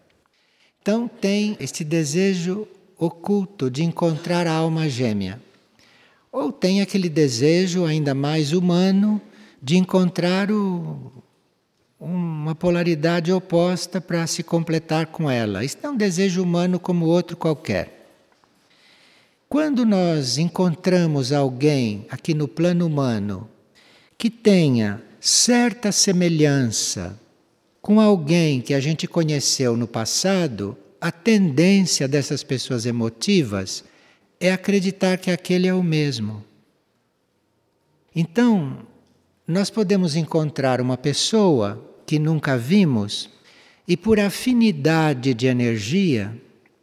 Então 0.83 1.09
tem 1.09 1.57
este 1.59 1.85
desejo 1.85 2.69
oculto 2.99 3.71
de 3.71 3.83
encontrar 3.83 4.47
a 4.47 4.53
alma 4.53 4.91
gêmea. 4.91 5.41
Ou 6.31 6.53
tem 6.53 6.83
aquele 6.83 7.09
desejo 7.09 7.87
ainda 7.87 8.15
mais 8.15 8.53
humano 8.53 9.21
de 9.63 9.79
encontrar 9.79 10.51
o, 10.51 11.13
uma 12.05 12.53
polaridade 12.53 13.33
oposta 13.33 14.01
para 14.01 14.27
se 14.27 14.43
completar 14.43 15.07
com 15.07 15.31
ela. 15.31 15.65
Isso 15.65 15.77
é 15.81 15.89
um 15.89 15.97
desejo 15.97 16.43
humano 16.43 16.81
como 16.81 17.07
outro 17.07 17.37
qualquer. 17.37 18.09
Quando 19.49 19.87
nós 19.87 20.37
encontramos 20.37 21.33
alguém 21.33 22.05
aqui 22.11 22.35
no 22.35 22.49
plano 22.49 22.87
humano 22.87 23.49
que 24.19 24.29
tenha 24.29 25.01
certa 25.21 25.93
semelhança 25.93 27.17
com 27.81 28.01
alguém 28.01 28.61
que 28.61 28.75
a 28.75 28.81
gente 28.81 29.07
conheceu 29.07 29.77
no 29.77 29.87
passado, 29.87 30.77
a 31.01 31.13
tendência 31.13 32.09
dessas 32.09 32.43
pessoas 32.43 32.85
emotivas 32.85 33.85
é 34.41 34.53
acreditar 34.53 35.19
que 35.19 35.31
aquele 35.31 35.69
é 35.69 35.75
o 35.75 35.83
mesmo. 35.85 36.45
Então, 38.15 38.79
nós 39.47 39.71
podemos 39.71 40.17
encontrar 40.17 40.81
uma 40.81 40.97
pessoa 40.97 41.92
que 42.07 42.19
nunca 42.19 42.57
vimos 42.57 43.31
e 43.87 43.97
por 43.97 44.21
afinidade 44.21 45.35
de 45.35 45.47
energia, 45.47 46.37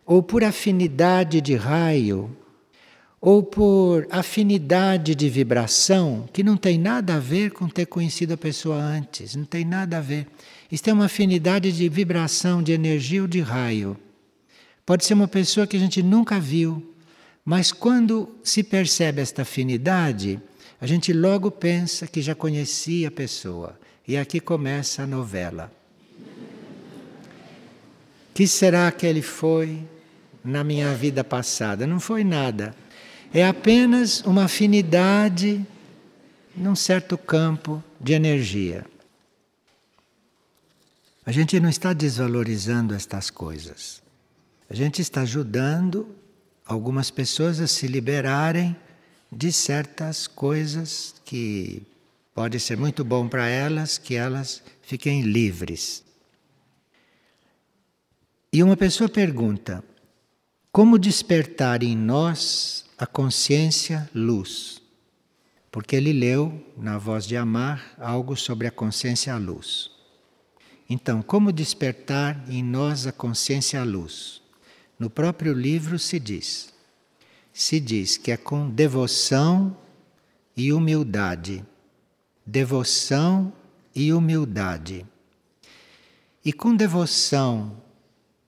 ou 0.05 0.21
por 0.21 0.43
afinidade 0.43 1.39
de 1.39 1.55
raio, 1.55 2.35
ou 3.21 3.43
por 3.43 4.07
afinidade 4.09 5.13
de 5.13 5.29
vibração, 5.29 6.27
que 6.31 6.43
não 6.43 6.55
tem 6.55 6.77
nada 6.77 7.15
a 7.15 7.19
ver 7.19 7.51
com 7.51 7.67
ter 7.67 7.85
conhecido 7.85 8.33
a 8.33 8.37
pessoa 8.37 8.77
antes, 8.77 9.35
não 9.35 9.45
tem 9.45 9.65
nada 9.65 9.97
a 9.97 10.01
ver. 10.01 10.27
Isso 10.71 10.89
é 10.89 10.93
uma 10.93 11.05
afinidade 11.05 11.71
de 11.71 11.89
vibração, 11.89 12.63
de 12.63 12.71
energia 12.71 13.21
ou 13.21 13.27
de 13.27 13.41
raio. 13.41 13.97
Pode 14.85 15.05
ser 15.05 15.13
uma 15.13 15.27
pessoa 15.27 15.67
que 15.67 15.77
a 15.77 15.79
gente 15.79 16.01
nunca 16.01 16.39
viu, 16.39 16.93
mas 17.43 17.71
quando 17.71 18.29
se 18.43 18.63
percebe 18.63 19.21
esta 19.21 19.41
afinidade, 19.41 20.39
a 20.79 20.87
gente 20.87 21.11
logo 21.11 21.51
pensa 21.51 22.07
que 22.07 22.21
já 22.21 22.33
conhecia 22.33 23.09
a 23.09 23.11
pessoa. 23.11 23.77
E 24.09 24.17
aqui 24.17 24.39
começa 24.39 25.03
a 25.03 25.05
novela. 25.05 25.71
Que 28.33 28.47
será 28.47 28.91
que 28.91 29.05
ele 29.05 29.21
foi 29.21 29.87
na 30.43 30.63
minha 30.63 30.95
vida 30.95 31.23
passada? 31.23 31.85
Não 31.85 31.99
foi 31.99 32.23
nada. 32.23 32.73
É 33.31 33.45
apenas 33.45 34.21
uma 34.21 34.45
afinidade 34.45 35.63
num 36.57 36.75
certo 36.75 37.19
campo 37.19 37.83
de 38.01 38.13
energia. 38.13 38.83
A 41.23 41.31
gente 41.31 41.59
não 41.59 41.69
está 41.69 41.93
desvalorizando 41.93 42.95
estas 42.95 43.29
coisas. 43.29 44.01
A 44.67 44.73
gente 44.73 45.03
está 45.03 45.21
ajudando 45.21 46.07
algumas 46.65 47.11
pessoas 47.11 47.59
a 47.59 47.67
se 47.67 47.85
liberarem 47.85 48.75
de 49.31 49.51
certas 49.51 50.25
coisas 50.25 51.13
que 51.23 51.83
pode 52.39 52.57
ser 52.57 52.77
muito 52.77 53.03
bom 53.03 53.27
para 53.27 53.49
elas, 53.49 53.97
que 53.97 54.15
elas 54.15 54.63
fiquem 54.81 55.23
livres. 55.23 56.05
E 58.53 58.63
uma 58.63 58.77
pessoa 58.77 59.09
pergunta: 59.09 59.83
como 60.71 60.97
despertar 60.97 61.83
em 61.83 61.97
nós 61.97 62.85
a 62.97 63.05
consciência 63.05 64.09
luz? 64.15 64.81
Porque 65.69 65.97
ele 65.97 66.13
leu 66.13 66.65
na 66.77 66.97
voz 66.97 67.27
de 67.27 67.35
Amar 67.35 67.93
algo 67.97 68.37
sobre 68.37 68.67
a 68.67 68.71
consciência 68.71 69.35
luz. 69.35 69.91
Então, 70.89 71.21
como 71.21 71.51
despertar 71.51 72.41
em 72.49 72.63
nós 72.63 73.05
a 73.05 73.11
consciência 73.11 73.83
luz? 73.83 74.41
No 74.97 75.09
próprio 75.09 75.51
livro 75.51 75.99
se 75.99 76.17
diz. 76.17 76.73
Se 77.51 77.81
diz 77.81 78.15
que 78.15 78.31
é 78.31 78.37
com 78.37 78.69
devoção 78.69 79.75
e 80.55 80.71
humildade. 80.71 81.65
Devoção 82.49 83.53
e 83.93 84.11
humildade. 84.11 85.05
E 86.43 86.51
com 86.51 86.75
devoção 86.75 87.77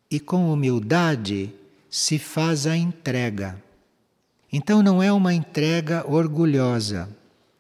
e 0.10 0.20
com 0.20 0.52
humildade 0.52 1.54
se 1.90 2.18
faz 2.18 2.66
a 2.66 2.76
entrega. 2.76 3.62
Então 4.52 4.82
não 4.82 5.04
é 5.04 5.14
uma 5.14 5.34
entrega 5.34 6.04
orgulhosa, 6.10 7.08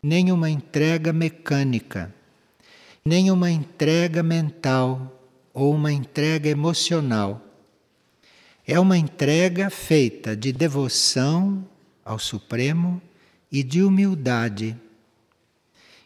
nem 0.01 0.31
uma 0.31 0.49
entrega 0.49 1.13
mecânica, 1.13 2.13
nem 3.05 3.29
uma 3.29 3.51
entrega 3.51 4.23
mental 4.23 5.21
ou 5.53 5.75
uma 5.75 5.91
entrega 5.91 6.49
emocional 6.49 7.41
é 8.65 8.79
uma 8.79 8.97
entrega 8.97 9.69
feita 9.69 10.35
de 10.35 10.53
devoção 10.53 11.67
ao 12.05 12.17
Supremo 12.17 13.01
e 13.51 13.63
de 13.63 13.83
humildade. 13.83 14.77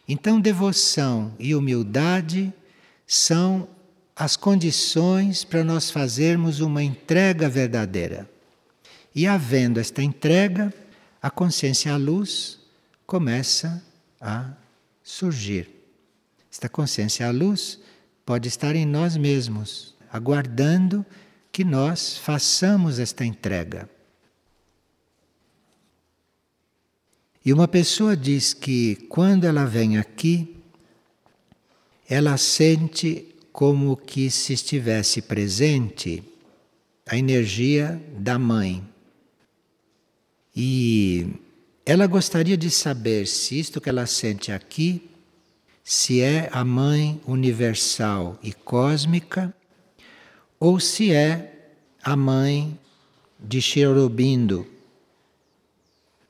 Então, 0.08 0.40
devoção 0.40 1.34
e 1.38 1.54
humildade 1.54 2.52
são 3.06 3.68
as 4.14 4.36
condições 4.36 5.44
para 5.44 5.62
nós 5.62 5.90
fazermos 5.90 6.60
uma 6.60 6.82
entrega 6.82 7.48
verdadeira. 7.48 8.28
E 9.14 9.26
havendo 9.26 9.80
esta 9.80 10.02
entrega, 10.02 10.72
a 11.20 11.30
consciência 11.30 11.92
à 11.92 11.96
luz 11.96 12.58
começa 13.06 13.82
a 14.20 14.50
surgir. 15.02 15.68
Esta 16.50 16.68
consciência 16.68 17.26
à 17.26 17.30
luz 17.30 17.78
pode 18.24 18.48
estar 18.48 18.74
em 18.74 18.86
nós 18.86 19.16
mesmos, 19.16 19.94
aguardando 20.10 21.04
que 21.52 21.64
nós 21.64 22.16
façamos 22.16 22.98
esta 22.98 23.24
entrega. 23.24 23.88
E 27.46 27.52
uma 27.52 27.68
pessoa 27.68 28.16
diz 28.16 28.52
que 28.52 28.96
quando 29.08 29.44
ela 29.44 29.64
vem 29.64 29.98
aqui, 29.98 30.56
ela 32.08 32.36
sente 32.36 33.36
como 33.52 33.96
que 33.96 34.28
se 34.32 34.52
estivesse 34.52 35.22
presente 35.22 36.24
a 37.06 37.16
energia 37.16 38.02
da 38.18 38.36
mãe. 38.36 38.82
E 40.56 41.34
ela 41.84 42.08
gostaria 42.08 42.56
de 42.56 42.68
saber 42.68 43.28
se 43.28 43.60
isto 43.60 43.80
que 43.80 43.88
ela 43.88 44.06
sente 44.06 44.50
aqui, 44.50 45.08
se 45.84 46.20
é 46.20 46.48
a 46.50 46.64
mãe 46.64 47.20
universal 47.28 48.36
e 48.42 48.52
cósmica 48.52 49.54
ou 50.58 50.80
se 50.80 51.12
é 51.12 51.76
a 52.02 52.16
mãe 52.16 52.76
de 53.38 53.62
Sherobindo, 53.62 54.66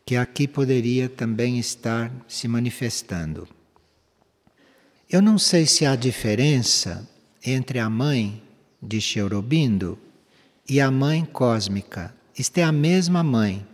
que 0.07 0.15
aqui 0.15 0.47
poderia 0.47 1.09
também 1.09 1.59
estar 1.59 2.13
se 2.29 2.47
manifestando. 2.47 3.49
Eu 5.11 5.21
não 5.21 5.37
sei 5.37 5.67
se 5.67 5.85
há 5.85 5.97
diferença 5.97 7.09
entre 7.45 7.81
a 7.81 7.91
mãe 7.91 8.41
de 8.81 9.01
Sherobindo 9.01 9.99
e 10.69 10.81
a 10.81 10.93
mãe 10.93 11.25
cósmica. 11.25 12.15
Isto 12.39 12.59
é 12.59 12.63
a 12.63 12.71
mesma 12.71 13.25
mãe, 13.25 13.67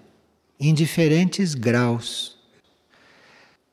em 0.59 0.73
diferentes 0.73 1.55
graus. 1.55 2.39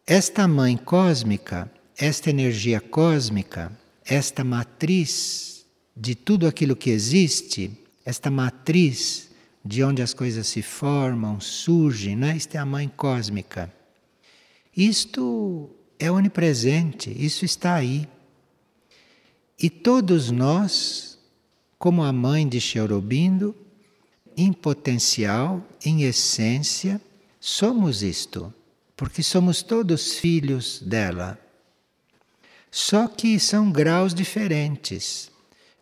Esta 0.05 0.45
mãe 0.45 0.75
cósmica, 0.75 1.71
esta 1.97 2.29
energia 2.29 2.81
cósmica, 2.81 3.71
esta 4.03 4.43
matriz 4.43 5.65
de 5.95 6.13
tudo 6.13 6.45
aquilo 6.45 6.75
que 6.75 6.89
existe, 6.89 7.71
esta 8.03 8.29
matriz 8.29 9.28
de 9.63 9.83
onde 9.83 10.01
as 10.01 10.13
coisas 10.13 10.47
se 10.47 10.61
formam, 10.61 11.39
surgem, 11.39 12.15
né? 12.15 12.35
isto 12.35 12.55
é 12.55 12.57
a 12.57 12.65
mãe 12.65 12.91
cósmica. 12.95 13.71
Isto 14.75 15.69
é 15.97 16.09
onipresente, 16.09 17.11
isso 17.11 17.43
está 17.43 17.75
aí. 17.75 18.07
E 19.61 19.69
todos 19.69 20.31
nós, 20.31 21.19
como 21.77 22.01
a 22.03 22.13
mãe 22.13 22.47
de 22.47 22.61
Cherubindo, 22.61 23.53
em 24.37 24.53
potencial, 24.53 25.61
em 25.83 26.03
essência, 26.03 27.01
somos 27.39 28.01
isto, 28.01 28.53
porque 28.95 29.21
somos 29.21 29.61
todos 29.61 30.13
filhos 30.13 30.81
dela. 30.81 31.37
Só 32.71 33.07
que 33.07 33.39
são 33.39 33.71
graus 33.71 34.13
diferentes. 34.13 35.29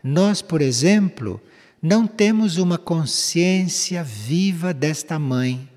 Nós, 0.03 0.41
por 0.41 0.61
exemplo, 0.61 1.39
não 1.81 2.07
temos 2.07 2.57
uma 2.57 2.77
consciência 2.77 4.03
viva 4.03 4.73
desta 4.73 5.19
mãe. 5.19 5.69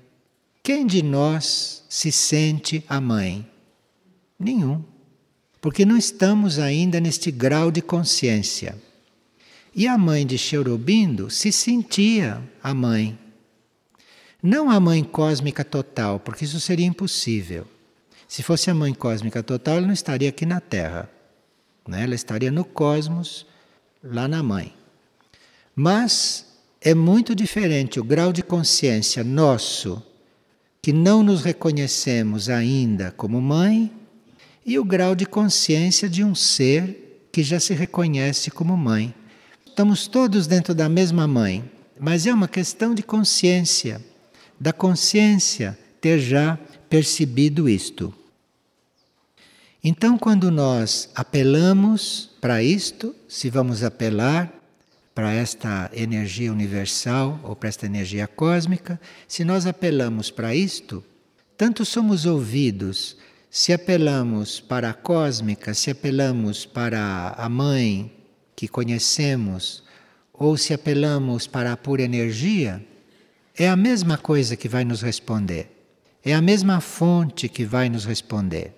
Quem 0.63 0.85
de 0.85 1.03
nós 1.03 1.83
se 1.89 2.11
sente 2.11 2.83
a 2.87 2.99
mãe? 2.99 3.47
Nenhum. 4.39 4.83
Porque 5.59 5.85
não 5.85 5.95
estamos 5.95 6.57
ainda 6.57 6.99
neste 6.99 7.29
grau 7.29 7.71
de 7.71 7.81
consciência. 7.81 8.75
E 9.75 9.87
a 9.87 9.97
mãe 9.97 10.25
de 10.25 10.37
Cherubindo 10.37 11.29
se 11.29 11.51
sentia 11.51 12.41
a 12.63 12.73
mãe. 12.73 13.17
Não 14.41 14.71
a 14.71 14.79
mãe 14.79 15.03
cósmica 15.03 15.63
total, 15.63 16.19
porque 16.19 16.45
isso 16.45 16.59
seria 16.59 16.85
impossível. 16.85 17.67
Se 18.27 18.41
fosse 18.41 18.71
a 18.71 18.73
mãe 18.73 18.93
cósmica 18.93 19.43
total, 19.43 19.77
ela 19.77 19.85
não 19.85 19.93
estaria 19.93 20.29
aqui 20.29 20.45
na 20.45 20.59
Terra. 20.59 21.09
Né? 21.87 22.03
Ela 22.03 22.15
estaria 22.15 22.51
no 22.51 22.65
cosmos, 22.65 23.45
lá 24.03 24.27
na 24.27 24.41
mãe. 24.41 24.73
Mas 25.83 26.45
é 26.79 26.93
muito 26.93 27.33
diferente 27.33 27.99
o 27.99 28.03
grau 28.03 28.31
de 28.31 28.43
consciência 28.43 29.23
nosso, 29.23 29.99
que 30.79 30.93
não 30.93 31.23
nos 31.23 31.41
reconhecemos 31.41 32.49
ainda 32.49 33.11
como 33.17 33.41
mãe, 33.41 33.91
e 34.63 34.77
o 34.77 34.85
grau 34.85 35.15
de 35.15 35.25
consciência 35.25 36.07
de 36.07 36.23
um 36.23 36.35
ser 36.35 37.27
que 37.31 37.41
já 37.41 37.59
se 37.59 37.73
reconhece 37.73 38.51
como 38.51 38.77
mãe. 38.77 39.11
Estamos 39.65 40.05
todos 40.05 40.45
dentro 40.45 40.75
da 40.75 40.87
mesma 40.87 41.25
mãe, 41.25 41.67
mas 41.99 42.27
é 42.27 42.31
uma 42.31 42.47
questão 42.47 42.93
de 42.93 43.01
consciência, 43.01 43.99
da 44.59 44.71
consciência 44.71 45.75
ter 45.99 46.19
já 46.19 46.59
percebido 46.91 47.67
isto. 47.67 48.13
Então, 49.83 50.15
quando 50.15 50.51
nós 50.51 51.09
apelamos 51.15 52.29
para 52.39 52.61
isto, 52.61 53.15
se 53.27 53.49
vamos 53.49 53.83
apelar 53.83 54.60
para 55.13 55.33
esta 55.33 55.89
energia 55.93 56.51
universal 56.51 57.39
ou 57.43 57.55
para 57.55 57.69
esta 57.69 57.85
energia 57.85 58.27
cósmica, 58.27 58.99
se 59.27 59.43
nós 59.43 59.65
apelamos 59.65 60.31
para 60.31 60.55
isto, 60.55 61.03
tanto 61.57 61.85
somos 61.85 62.25
ouvidos 62.25 63.17
se 63.51 63.73
apelamos 63.73 64.61
para 64.61 64.91
a 64.91 64.93
cósmica, 64.93 65.73
se 65.73 65.91
apelamos 65.91 66.65
para 66.65 67.35
a 67.37 67.49
mãe 67.49 68.09
que 68.55 68.65
conhecemos, 68.65 69.83
ou 70.31 70.55
se 70.55 70.73
apelamos 70.73 71.47
para 71.47 71.73
a 71.73 71.77
pura 71.77 72.01
energia, 72.01 72.81
é 73.53 73.67
a 73.67 73.75
mesma 73.75 74.17
coisa 74.17 74.55
que 74.55 74.69
vai 74.69 74.85
nos 74.85 75.01
responder. 75.01 75.69
É 76.23 76.33
a 76.33 76.41
mesma 76.41 76.79
fonte 76.79 77.49
que 77.49 77.65
vai 77.65 77.89
nos 77.89 78.05
responder. 78.05 78.73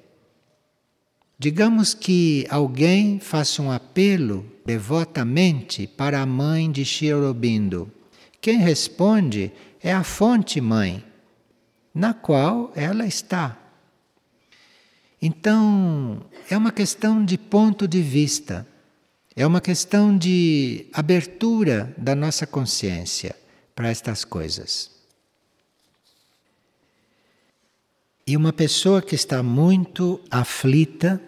Digamos 1.43 1.93
que 1.93 2.47
alguém 2.49 3.19
faça 3.19 3.62
um 3.62 3.69
apelo 3.69 4.49
devotamente 4.65 5.86
para 5.86 6.21
a 6.21 6.25
mãe 6.25 6.71
de 6.71 6.86
Shirobindo. 6.86 7.91
Quem 8.39 8.60
responde 8.60 9.51
é 9.82 9.91
a 9.91 10.06
fonte 10.06 10.62
mãe, 10.62 11.03
na 11.93 12.13
qual 12.13 12.71
ela 12.77 13.06
está. 13.06 13.58
Então, 15.21 16.25
é 16.49 16.56
uma 16.56 16.71
questão 16.71 17.25
de 17.25 17.38
ponto 17.38 17.89
de 17.89 18.01
vista, 18.01 18.65
é 19.36 19.45
uma 19.45 19.60
questão 19.60 20.17
de 20.17 20.86
abertura 20.93 21.93
da 21.97 22.15
nossa 22.15 22.47
consciência 22.47 23.36
para 23.75 23.89
estas 23.89 24.23
coisas. 24.23 24.89
E 28.25 28.38
uma 28.38 28.53
pessoa 28.53 29.01
que 29.01 29.15
está 29.15 29.43
muito 29.43 30.21
aflita 30.32 31.21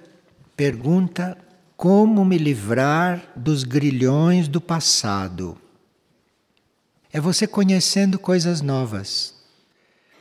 pergunta 0.56 1.38
como 1.76 2.24
me 2.24 2.38
livrar 2.38 3.32
dos 3.36 3.64
grilhões 3.64 4.48
do 4.48 4.62
passado. 4.62 5.58
É 7.12 7.20
você 7.20 7.46
conhecendo 7.46 8.18
coisas 8.18 8.62
novas. 8.62 9.34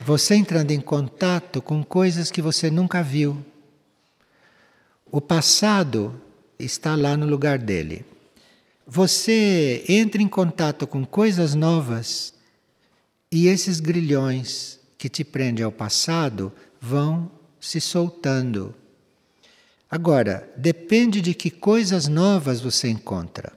Você 0.01 0.35
entrando 0.35 0.73
em 0.73 0.81
contato 0.81 1.63
com 1.63 1.83
coisas 1.85 2.31
que 2.31 2.43
você 2.43 2.71
nunca 2.71 3.03
viu. 3.03 3.45
O 5.11 5.21
passado 5.21 6.21
está 6.59 6.97
lá 6.97 7.17
no 7.17 7.27
lugar 7.27 7.59
dele. 7.59 8.05
Você 8.87 9.85
entra 9.89 10.21
em 10.21 10.29
contato 10.29 10.87
com 10.87 11.05
coisas 11.07 11.55
novas 11.55 12.35
e 13.31 13.47
esses 13.47 13.81
grilhões 13.81 14.79
que 14.99 15.09
te 15.09 15.25
prendem 15.25 15.65
ao 15.65 15.73
passado 15.73 16.53
vão 16.81 17.31
se 17.59 17.81
soltando. 17.81 18.75
Agora, 19.95 20.53
depende 20.57 21.21
de 21.21 21.35
que 21.35 21.49
coisas 21.49 22.09
novas 22.09 22.61
você 22.61 22.89
encontra. 22.89 23.53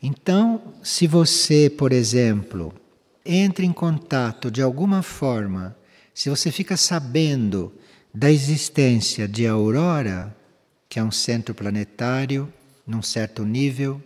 Então, 0.00 0.72
se 0.84 1.04
você, 1.08 1.68
por 1.68 1.92
exemplo, 1.92 2.72
entra 3.24 3.64
em 3.64 3.72
contato 3.72 4.48
de 4.48 4.62
alguma 4.62 5.02
forma, 5.02 5.76
se 6.14 6.30
você 6.30 6.52
fica 6.52 6.76
sabendo 6.76 7.74
da 8.14 8.30
existência 8.30 9.26
de 9.26 9.48
Aurora, 9.48 10.32
que 10.88 11.00
é 11.00 11.02
um 11.02 11.10
centro 11.10 11.52
planetário 11.52 12.48
num 12.86 13.02
certo 13.02 13.44
nível, 13.44 14.00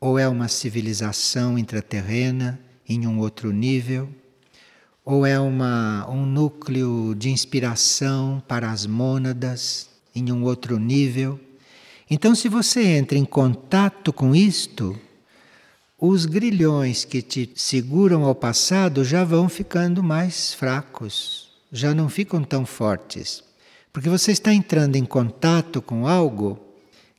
ou 0.00 0.18
é 0.18 0.26
uma 0.26 0.48
civilização 0.48 1.58
intraterrena 1.58 2.58
em 2.88 3.06
um 3.06 3.18
outro 3.18 3.52
nível, 3.52 4.08
ou 5.04 5.26
é 5.26 5.38
uma, 5.38 6.08
um 6.08 6.24
núcleo 6.24 7.14
de 7.14 7.28
inspiração 7.28 8.42
para 8.48 8.70
as 8.70 8.86
mônadas 8.86 9.90
em 10.14 10.32
um 10.32 10.44
outro 10.44 10.78
nível. 10.78 11.38
Então, 12.10 12.34
se 12.34 12.48
você 12.48 12.82
entra 12.82 13.18
em 13.18 13.24
contato 13.24 14.12
com 14.12 14.34
isto, 14.34 14.98
os 15.98 16.24
grilhões 16.24 17.04
que 17.04 17.20
te 17.20 17.50
seguram 17.54 18.24
ao 18.24 18.34
passado 18.34 19.04
já 19.04 19.24
vão 19.24 19.48
ficando 19.48 20.02
mais 20.02 20.54
fracos, 20.54 21.50
já 21.70 21.94
não 21.94 22.08
ficam 22.08 22.42
tão 22.42 22.64
fortes. 22.64 23.44
Porque 23.92 24.08
você 24.08 24.32
está 24.32 24.52
entrando 24.52 24.96
em 24.96 25.04
contato 25.04 25.82
com 25.82 26.06
algo 26.06 26.58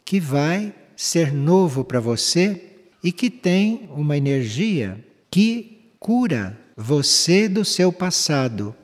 que 0.03 0.19
vai 0.19 0.73
ser 0.95 1.31
novo 1.31 1.83
para 1.83 1.99
você 1.99 2.63
e 3.03 3.11
que 3.11 3.29
tem 3.29 3.89
uma 3.91 4.17
energia 4.17 5.03
que 5.29 5.91
cura 5.99 6.64
você 6.75 7.47
do 7.47 7.63
seu 7.63 7.91
passado. 7.91 8.75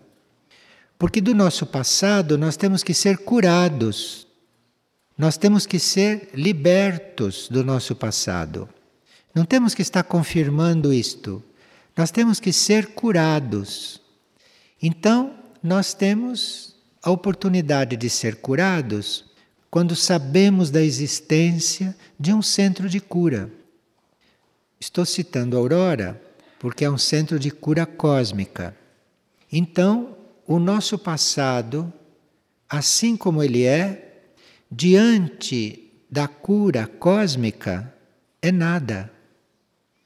Porque 0.98 1.20
do 1.20 1.34
nosso 1.34 1.66
passado 1.66 2.38
nós 2.38 2.56
temos 2.56 2.84
que 2.84 2.94
ser 2.94 3.18
curados. 3.18 4.28
Nós 5.18 5.38
temos 5.38 5.66
que 5.66 5.80
ser 5.80 6.30
libertos 6.34 7.48
do 7.50 7.64
nosso 7.64 7.96
passado. 7.96 8.70
Não 9.34 9.46
temos 9.46 9.74
que 9.74 9.82
estar 9.82 10.04
confirmando 10.04 10.94
isto. 10.94 11.44
Nós 11.96 12.12
temos 12.12 12.40
que 12.40 12.54
ser 12.54 12.88
curados. 12.88 14.02
Então, 14.82 15.36
nós 15.62 15.94
temos 15.94 16.76
a 17.04 17.12
oportunidade 17.12 17.96
de 17.96 18.10
ser 18.10 18.38
curados 18.38 19.26
quando 19.70 19.96
sabemos 19.96 20.70
da 20.70 20.82
existência 20.82 21.96
de 22.20 22.34
um 22.34 22.42
centro 22.42 22.90
de 22.90 23.00
cura. 23.00 23.52
Estou 24.80 25.06
citando 25.06 25.58
Aurora 25.58 26.22
porque 26.62 26.86
é 26.86 26.92
um 26.92 26.98
centro 26.98 27.40
de 27.40 27.50
cura 27.50 27.88
cósmica. 27.88 28.78
Então, 29.52 30.16
o 30.46 30.60
nosso 30.60 30.96
passado, 30.96 31.92
assim 32.70 33.18
como 33.18 33.42
ele 33.42 33.64
é, 33.64 34.28
diante 34.72 35.92
da 36.08 36.28
cura 36.28 36.86
cósmica, 36.86 37.92
é 38.40 38.52
nada. 38.52 39.12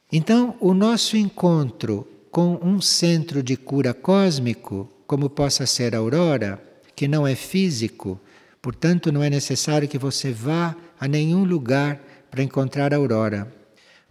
Então, 0.10 0.56
o 0.62 0.74
nosso 0.74 1.18
encontro 1.18 2.08
com 2.32 2.58
um 2.64 2.80
centro 2.80 3.44
de 3.44 3.58
cura 3.58 3.94
cósmico, 3.94 4.90
como 5.06 5.30
possa 5.30 5.66
ser 5.66 5.94
a 5.94 5.98
aurora, 5.98 6.64
que 6.96 7.06
não 7.06 7.28
é 7.28 7.36
físico, 7.36 8.18
portanto, 8.62 9.12
não 9.12 9.22
é 9.22 9.30
necessário 9.30 9.90
que 9.90 9.98
você 9.98 10.32
vá 10.32 10.74
a 10.98 11.06
nenhum 11.06 11.44
lugar 11.44 12.00
para 12.32 12.42
encontrar 12.42 12.94
a 12.94 12.98
aurora. 12.98 13.54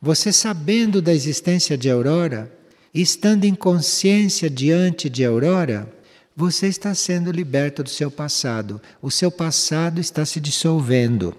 Você 0.05 0.35
sabendo 0.35 1.01
da 1.01 1.15
existência 1.15 1.79
de 1.79 1.89
Aurora, 1.89 2.55
estando 2.93 3.47
em 3.47 3.55
consciência 3.55 4.51
diante 4.51 5.09
de 5.09 5.25
Aurora, 5.25 5.91
você 6.37 6.67
está 6.67 6.95
sendo 6.95 7.33
liberto 7.33 7.83
do 7.83 7.89
seu 7.89 8.11
passado. 8.11 8.83
O 9.01 9.11
seu 9.11 9.31
passado 9.31 9.99
está 9.99 10.27
se 10.27 10.41
dissolvendo. 10.41 11.35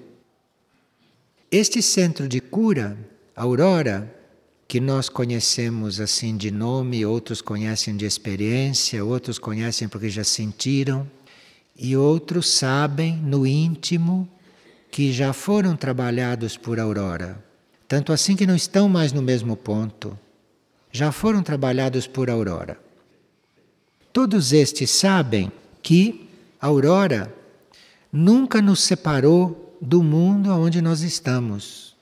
Este 1.52 1.80
centro 1.80 2.28
de 2.28 2.42
cura, 2.42 2.98
Aurora, 3.36 4.12
que 4.68 4.80
nós 4.80 5.10
conhecemos 5.10 6.00
assim 6.00 6.36
de 6.36 6.50
nome, 6.50 7.06
outros 7.06 7.44
conhecem 7.44 7.96
de 7.96 8.08
experiência, 8.08 9.06
outros 9.06 9.38
conhecem 9.38 9.88
porque 9.88 10.10
já 10.10 10.24
sentiram, 10.24 11.08
e 11.78 11.96
outros 11.96 12.50
sabem 12.50 13.16
no 13.16 13.46
íntimo 13.46 14.28
que 14.90 15.14
já 15.14 15.34
foram 15.34 15.76
trabalhados 15.76 16.58
por 16.58 16.80
Aurora. 16.80 17.46
Tanto 17.88 18.12
assim 18.12 18.36
que 18.36 18.48
não 18.48 18.56
estão 18.56 18.90
mais 18.90 19.14
no 19.14 19.22
mesmo 19.22 19.56
ponto. 19.56 20.18
Já 20.92 21.12
foram 21.12 21.44
trabalhados 21.44 22.08
por 22.08 22.30
Aurora. 22.30 22.80
Todos 24.12 24.54
estes 24.54 24.90
sabem 24.90 25.52
que 25.84 26.28
Aurora 26.60 27.34
nunca 28.12 28.62
nos 28.62 28.80
separou 28.82 29.78
do 29.80 30.02
mundo 30.02 30.50
onde 30.52 30.82
nós 30.82 31.02
estamos. 31.02 31.96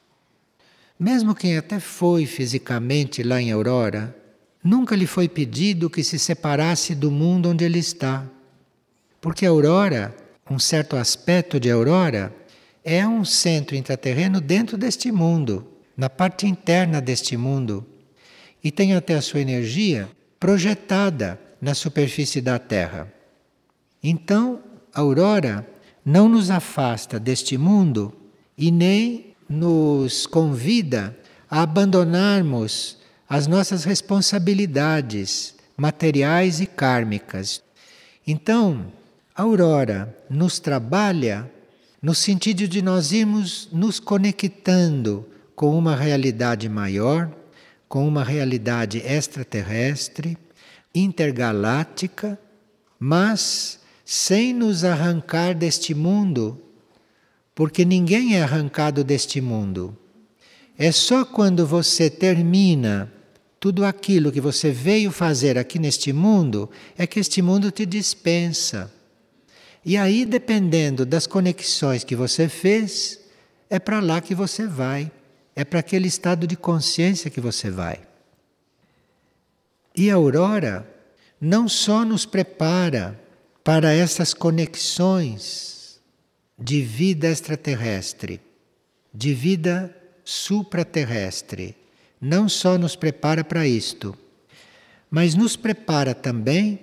Mesmo 0.97 1.35
quem 1.35 1.57
até 1.57 1.79
foi 1.79 2.25
fisicamente 2.25 3.23
lá 3.23 3.41
em 3.41 3.51
Aurora, 3.51 4.15
nunca 4.63 4.95
lhe 4.95 5.07
foi 5.07 5.27
pedido 5.27 5.89
que 5.89 6.03
se 6.03 6.17
separasse 6.17 6.95
do 6.95 7.11
mundo 7.11 7.49
onde 7.49 7.65
ele 7.65 7.79
está. 7.79 8.23
Porque 9.19 9.45
Aurora, 9.45 10.15
um 10.49 10.59
certo 10.59 10.95
aspecto 10.95 11.59
de 11.59 11.69
Aurora, 11.69 12.33
é 12.85 13.05
um 13.05 13.25
centro 13.25 13.75
intraterreno 13.75 14.39
dentro 14.39 14.77
deste 14.77 15.11
mundo 15.11 15.72
na 15.95 16.09
parte 16.09 16.47
interna 16.47 16.99
deste 16.99 17.37
mundo 17.37 17.85
e 18.63 18.71
tem 18.71 18.95
até 18.95 19.15
a 19.15 19.21
sua 19.21 19.41
energia 19.41 20.09
projetada 20.39 21.39
na 21.61 21.73
superfície 21.73 22.41
da 22.41 22.57
Terra. 22.59 23.11
Então, 24.01 24.61
a 24.93 24.99
aurora 24.99 25.67
não 26.05 26.27
nos 26.27 26.49
afasta 26.49 27.19
deste 27.19 27.57
mundo 27.57 28.13
e 28.57 28.71
nem 28.71 29.33
nos 29.47 30.25
convida 30.25 31.17
a 31.49 31.61
abandonarmos 31.61 32.97
as 33.29 33.47
nossas 33.47 33.83
responsabilidades 33.83 35.55
materiais 35.77 36.59
e 36.59 36.65
kármicas. 36.65 37.61
Então, 38.25 38.85
a 39.35 39.41
aurora 39.43 40.15
nos 40.29 40.59
trabalha 40.59 41.49
no 42.01 42.13
sentido 42.13 42.67
de 42.67 42.81
nós 42.81 43.11
irmos 43.11 43.69
nos 43.71 43.99
conectando 43.99 45.25
com 45.55 45.77
uma 45.77 45.95
realidade 45.95 46.67
maior, 46.67 47.31
com 47.87 48.07
uma 48.07 48.23
realidade 48.23 48.99
extraterrestre, 48.99 50.37
intergaláctica, 50.93 52.39
mas 52.99 53.79
sem 54.05 54.53
nos 54.53 54.83
arrancar 54.83 55.53
deste 55.55 55.93
mundo, 55.93 56.61
porque 57.55 57.85
ninguém 57.85 58.35
é 58.35 58.43
arrancado 58.43 59.03
deste 59.03 59.39
mundo. 59.39 59.97
É 60.77 60.91
só 60.91 61.23
quando 61.23 61.67
você 61.67 62.09
termina 62.09 63.11
tudo 63.59 63.85
aquilo 63.85 64.31
que 64.31 64.41
você 64.41 64.71
veio 64.71 65.11
fazer 65.11 65.57
aqui 65.57 65.79
neste 65.79 66.11
mundo, 66.11 66.69
é 66.97 67.07
que 67.07 67.19
este 67.19 67.41
mundo 67.41 67.71
te 67.71 67.85
dispensa. 67.85 68.91
E 69.85 69.95
aí, 69.95 70.25
dependendo 70.25 71.05
das 71.05 71.27
conexões 71.27 72.03
que 72.03 72.15
você 72.15 72.49
fez, 72.49 73.19
é 73.69 73.79
para 73.79 73.99
lá 73.99 74.19
que 74.19 74.35
você 74.35 74.67
vai, 74.67 75.11
é 75.55 75.63
para 75.63 75.79
aquele 75.79 76.07
estado 76.07 76.47
de 76.47 76.55
consciência 76.55 77.29
que 77.29 77.41
você 77.41 77.69
vai. 77.69 77.99
E 79.95 80.09
a 80.09 80.15
aurora 80.15 80.87
não 81.39 81.67
só 81.67 82.03
nos 82.03 82.25
prepara 82.25 83.19
para 83.63 83.91
essas 83.93 84.33
conexões 84.33 85.99
de 86.57 86.81
vida 86.81 87.27
extraterrestre, 87.27 88.41
de 89.13 89.33
vida 89.33 89.95
supraterrestre, 90.23 91.75
não 92.19 92.47
só 92.47 92.77
nos 92.77 92.95
prepara 92.95 93.43
para 93.43 93.67
isto, 93.67 94.17
mas 95.11 95.35
nos 95.35 95.55
prepara 95.55 96.15
também 96.15 96.79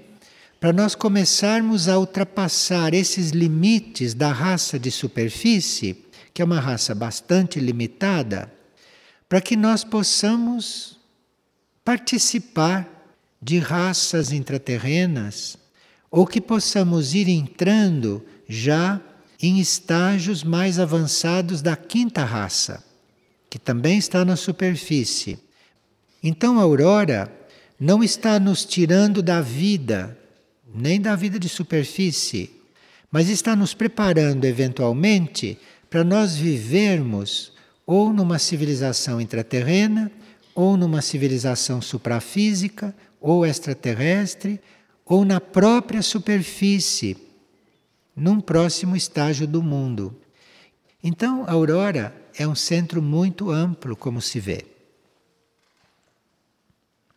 para 0.61 0.73
nós 0.73 0.95
começarmos 0.95 1.89
a 1.89 1.99
ultrapassar 1.99 2.93
esses 2.93 3.31
limites 3.31 4.13
da 4.13 4.31
raça 4.31 4.79
de 4.79 4.91
superfície, 4.91 6.05
que 6.35 6.43
é 6.43 6.45
uma 6.45 6.61
raça 6.61 6.95
bastante 6.95 7.59
limitada, 7.59 8.53
para 9.31 9.41
que 9.41 9.55
nós 9.55 9.85
possamos 9.85 10.99
participar 11.85 13.15
de 13.41 13.61
raças 13.61 14.33
intraterrenas 14.33 15.57
ou 16.11 16.27
que 16.27 16.41
possamos 16.41 17.15
ir 17.15 17.29
entrando 17.29 18.27
já 18.49 19.01
em 19.41 19.61
estágios 19.61 20.43
mais 20.43 20.81
avançados 20.81 21.63
da 21.63 21.77
quinta 21.77 22.25
raça, 22.25 22.85
que 23.49 23.57
também 23.57 23.99
está 23.99 24.25
na 24.25 24.35
superfície. 24.35 25.39
Então 26.21 26.59
a 26.59 26.63
aurora 26.63 27.33
não 27.79 28.03
está 28.03 28.41
nos 28.41 28.65
tirando 28.65 29.23
da 29.23 29.41
vida 29.41 30.19
nem 30.75 31.01
da 31.01 31.15
vida 31.15 31.39
de 31.39 31.49
superfície, 31.49 32.51
mas 33.13 33.29
está 33.29 33.55
nos 33.55 33.75
preparando 33.75 34.45
eventualmente 34.45 35.57
para 35.89 36.03
nós 36.03 36.35
vivermos 36.35 37.60
ou 37.91 38.13
numa 38.13 38.39
civilização 38.39 39.21
intraterrena, 39.21 40.13
ou 40.55 40.77
numa 40.77 41.03
civilização 41.03 41.83
suprafísica, 41.83 42.95
ou 43.21 43.45
extraterrestre, 43.45 44.61
ou 45.05 45.25
na 45.25 45.41
própria 45.41 46.01
superfície, 46.01 47.17
num 48.15 48.41
próximo 48.41 48.95
estágio 48.95 49.45
do 49.45 49.61
mundo. 49.61 50.17
Então, 51.03 51.43
a 51.49 51.51
aurora 51.51 52.15
é 52.39 52.47
um 52.47 52.55
centro 52.55 53.03
muito 53.03 53.51
amplo, 53.51 53.97
como 53.97 54.23
se 54.23 54.39
vê. 54.39 54.65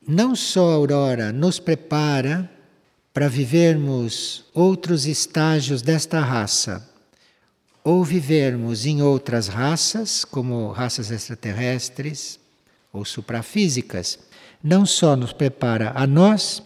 Não 0.07 0.35
só 0.35 0.71
a 0.71 0.73
aurora 0.73 1.31
nos 1.31 1.59
prepara 1.59 2.49
para 3.13 3.27
vivermos 3.27 4.45
outros 4.55 5.05
estágios 5.05 5.83
desta 5.83 6.19
raça, 6.19 6.91
ou 7.83 8.03
vivermos 8.03 8.85
em 8.85 9.01
outras 9.01 9.47
raças, 9.47 10.23
como 10.23 10.71
raças 10.71 11.11
extraterrestres 11.11 12.39
ou 12.91 13.03
suprafísicas, 13.03 14.19
não 14.63 14.85
só 14.85 15.15
nos 15.15 15.33
prepara 15.33 15.91
a 15.93 16.07
nós, 16.07 16.63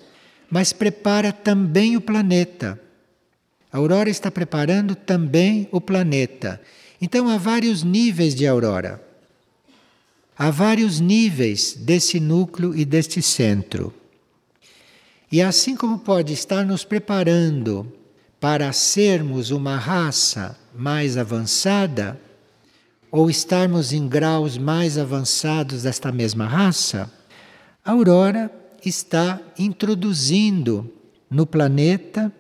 mas 0.49 0.71
prepara 0.71 1.31
também 1.31 1.97
o 1.97 2.01
planeta. 2.01 2.79
A 3.71 3.77
aurora 3.77 4.09
está 4.09 4.29
preparando 4.29 4.95
também 4.95 5.67
o 5.71 5.81
planeta. 5.81 6.61
Então 7.01 7.27
há 7.27 7.37
vários 7.37 7.83
níveis 7.83 8.35
de 8.35 8.45
aurora. 8.45 9.01
Há 10.37 10.51
vários 10.51 10.99
níveis 10.99 11.73
desse 11.73 12.19
núcleo 12.19 12.75
e 12.75 12.85
deste 12.85 13.21
centro. 13.21 13.93
E 15.31 15.41
assim 15.41 15.75
como 15.75 15.97
pode 15.97 16.31
estar 16.31 16.63
nos 16.63 16.85
preparando 16.85 17.91
para 18.39 18.71
sermos 18.71 19.49
uma 19.49 19.75
raça 19.75 20.57
mais 20.77 21.17
avançada, 21.17 22.19
ou 23.11 23.29
estarmos 23.29 23.93
em 23.93 24.07
graus 24.07 24.57
mais 24.57 24.97
avançados 24.97 25.83
desta 25.83 26.11
mesma 26.11 26.45
raça, 26.45 27.11
a 27.83 27.91
aurora 27.91 28.51
está 28.85 29.41
introduzindo 29.57 30.93
no 31.29 31.45
planeta 31.45 32.31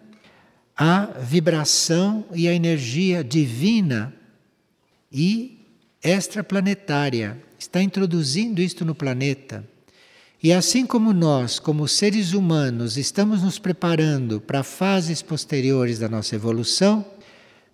a 0.75 1.05
vibração 1.05 2.25
e 2.33 2.47
a 2.47 2.53
energia 2.53 3.23
divina 3.23 4.13
e 5.11 5.65
extraplanetária. 6.03 7.41
Está 7.57 7.81
introduzindo 7.81 8.61
isto 8.61 8.85
no 8.85 8.93
planeta. 8.93 9.67
E 10.41 10.53
assim 10.53 10.85
como 10.85 11.13
nós, 11.13 11.57
como 11.57 11.87
seres 11.87 12.33
humanos, 12.33 12.95
estamos 12.95 13.41
nos 13.41 13.57
preparando 13.57 14.39
para 14.39 14.61
fases 14.61 15.23
posteriores 15.23 15.97
da 15.97 16.07
nossa 16.07 16.35
evolução, 16.35 17.03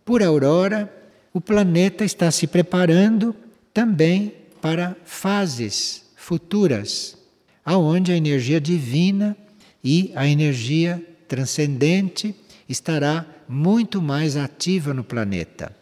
por 0.05 0.21
aurora, 0.21 0.91
o 1.33 1.41
planeta 1.41 2.03
está 2.05 2.29
se 2.31 2.47
preparando 2.47 3.35
também 3.73 4.33
para 4.61 4.95
fases 5.03 6.03
futuras, 6.15 7.17
aonde 7.65 8.11
a 8.11 8.17
energia 8.17 8.61
divina 8.61 9.35
e 9.83 10.11
a 10.15 10.27
energia 10.27 11.03
transcendente 11.27 12.35
estará 12.67 13.25
muito 13.47 14.01
mais 14.01 14.37
ativa 14.37 14.93
no 14.93 15.03
planeta. 15.03 15.75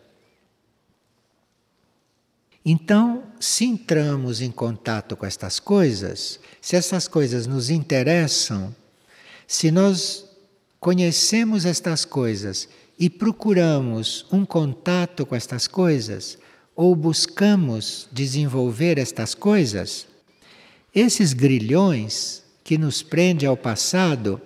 Então, 2.63 3.23
se 3.39 3.65
entramos 3.65 4.39
em 4.39 4.51
contato 4.51 5.17
com 5.17 5.25
estas 5.25 5.59
coisas, 5.59 6.39
se 6.61 6.75
essas 6.75 7.07
coisas 7.07 7.47
nos 7.47 7.69
interessam, 7.71 8.75
se 9.47 9.71
nós 9.71 10.25
conhecemos 10.79 11.65
estas 11.65 12.05
coisas 12.05 12.69
e 12.99 13.09
procuramos 13.09 14.25
um 14.31 14.45
contato 14.45 15.25
com 15.25 15.35
estas 15.35 15.67
coisas, 15.67 16.37
ou 16.75 16.95
buscamos 16.95 18.07
desenvolver 18.11 18.97
estas 18.97 19.33
coisas, 19.33 20.07
esses 20.93 21.33
grilhões 21.33 22.43
que 22.63 22.77
nos 22.77 23.01
prendem 23.01 23.47
ao 23.47 23.57
passado 23.57 24.41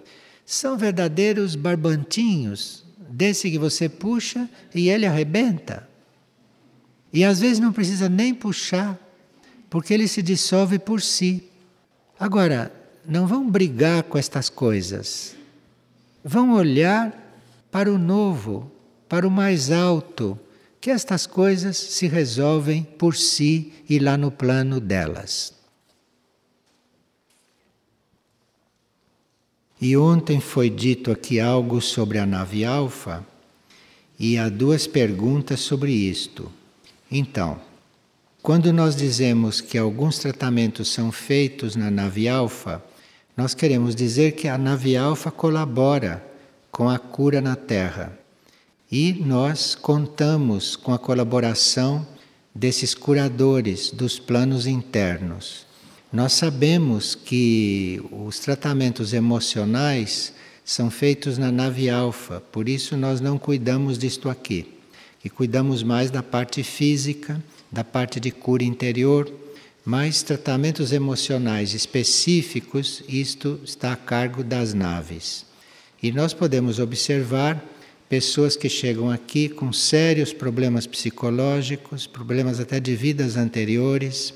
são 0.46 0.78
verdadeiros 0.78 1.56
barbantinhos, 1.56 2.84
desse 3.10 3.50
que 3.50 3.58
você 3.58 3.88
puxa 3.90 4.50
e 4.74 4.90
ele 4.90 5.06
arrebenta. 5.06 5.88
E 7.12 7.24
às 7.24 7.40
vezes 7.40 7.60
não 7.60 7.72
precisa 7.72 8.10
nem 8.10 8.34
puxar, 8.34 9.00
porque 9.70 9.94
ele 9.94 10.08
se 10.08 10.22
dissolve 10.22 10.78
por 10.78 11.02
si. 11.02 11.44
Agora, 12.20 12.72
não 13.08 13.26
vão 13.26 13.50
brigar 13.50 14.04
com 14.04 14.18
estas 14.18 14.50
coisas. 14.50 15.36
Vão 16.24 16.54
olhar 16.54 17.25
para 17.76 17.92
o 17.92 17.98
novo, 17.98 18.72
para 19.10 19.28
o 19.28 19.30
mais 19.30 19.70
alto, 19.70 20.40
que 20.80 20.90
estas 20.90 21.28
coisas 21.28 21.76
se 21.76 22.08
resolvem 22.08 22.84
por 22.84 23.18
si 23.18 23.74
e 23.90 24.00
lá 24.00 24.16
no 24.16 24.32
plano 24.32 24.80
delas. 24.80 25.54
E 29.82 29.98
ontem 29.98 30.40
foi 30.40 30.70
dito 30.70 31.12
aqui 31.12 31.38
algo 31.38 31.82
sobre 31.82 32.18
a 32.18 32.26
nave 32.26 32.64
alfa, 32.64 33.28
e 34.18 34.38
há 34.38 34.48
duas 34.48 34.88
perguntas 34.88 35.60
sobre 35.60 35.92
isto. 35.92 36.50
Então, 37.12 37.60
quando 38.42 38.72
nós 38.72 38.96
dizemos 38.96 39.60
que 39.60 39.78
alguns 39.78 40.18
tratamentos 40.18 40.88
são 40.88 41.12
feitos 41.12 41.76
na 41.76 41.92
nave 41.92 42.30
alfa, 42.30 42.82
nós 43.36 43.54
queremos 43.54 43.94
dizer 43.94 44.32
que 44.32 44.48
a 44.48 44.58
nave 44.58 44.96
alfa 44.96 45.30
colabora 45.30 46.35
com 46.76 46.90
a 46.90 47.00
cura 47.00 47.40
na 47.40 47.56
Terra. 47.56 48.20
E 48.92 49.14
nós 49.14 49.76
contamos 49.76 50.76
com 50.76 50.94
a 50.94 51.00
colaboração 51.00 52.06
desses 52.54 52.94
curadores 52.94 53.92
dos 53.92 54.20
planos 54.20 54.68
internos. 54.68 55.66
Nós 56.12 56.34
sabemos 56.34 57.16
que 57.16 58.04
os 58.12 58.40
tratamentos 58.40 59.14
emocionais 59.14 60.34
são 60.66 60.92
feitos 60.92 61.38
na 61.38 61.50
nave 61.50 61.90
alfa, 61.90 62.42
por 62.52 62.68
isso 62.68 62.98
nós 62.98 63.22
não 63.22 63.38
cuidamos 63.38 63.98
disto 63.98 64.30
aqui. 64.30 64.68
E 65.24 65.30
cuidamos 65.30 65.82
mais 65.82 66.12
da 66.12 66.22
parte 66.22 66.62
física, 66.62 67.42
da 67.72 67.86
parte 67.86 68.20
de 68.20 68.32
cura 68.32 68.66
interior, 68.66 69.32
mas 69.86 70.22
tratamentos 70.24 70.92
emocionais 70.92 71.74
específicos, 71.74 73.02
isto 73.08 73.62
está 73.64 73.94
a 73.94 73.96
cargo 73.96 74.44
das 74.44 74.74
naves. 74.74 75.55
E 76.06 76.12
nós 76.12 76.36
podemos 76.36 76.78
observar 76.78 77.60
pessoas 78.08 78.56
que 78.56 78.70
chegam 78.70 79.10
aqui 79.10 79.50
com 79.50 79.74
sérios 79.74 80.32
problemas 80.32 80.86
psicológicos, 80.86 82.06
problemas 82.06 82.60
até 82.60 82.80
de 82.80 82.96
vidas 82.96 83.36
anteriores. 83.36 84.32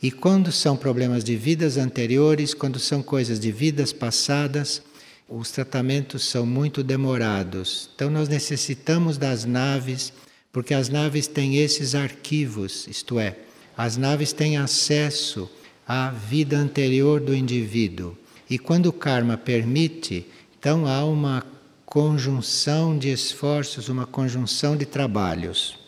E 0.00 0.12
quando 0.12 0.52
são 0.52 0.76
problemas 0.76 1.24
de 1.24 1.34
vidas 1.34 1.76
anteriores, 1.76 2.54
quando 2.54 2.78
são 2.78 3.02
coisas 3.02 3.40
de 3.40 3.50
vidas 3.50 3.92
passadas, 3.92 4.80
os 5.28 5.50
tratamentos 5.50 6.22
são 6.24 6.46
muito 6.46 6.84
demorados. 6.84 7.90
Então 7.96 8.08
nós 8.08 8.28
necessitamos 8.28 9.18
das 9.18 9.44
naves, 9.44 10.12
porque 10.52 10.72
as 10.72 10.88
naves 10.88 11.26
têm 11.26 11.56
esses 11.56 11.96
arquivos, 11.96 12.86
isto 12.86 13.18
é, 13.18 13.34
as 13.76 13.96
naves 13.96 14.32
têm 14.32 14.56
acesso 14.56 15.50
à 15.84 16.10
vida 16.10 16.56
anterior 16.56 17.18
do 17.18 17.34
indivíduo. 17.34 18.16
E 18.48 18.56
quando 18.56 18.86
o 18.86 18.92
karma 18.92 19.36
permite, 19.36 20.24
então 20.58 20.86
há 20.86 21.04
uma 21.04 21.44
conjunção 21.86 22.98
de 22.98 23.10
esforços, 23.10 23.88
uma 23.88 24.06
conjunção 24.06 24.76
de 24.76 24.84
trabalhos. 24.84 25.78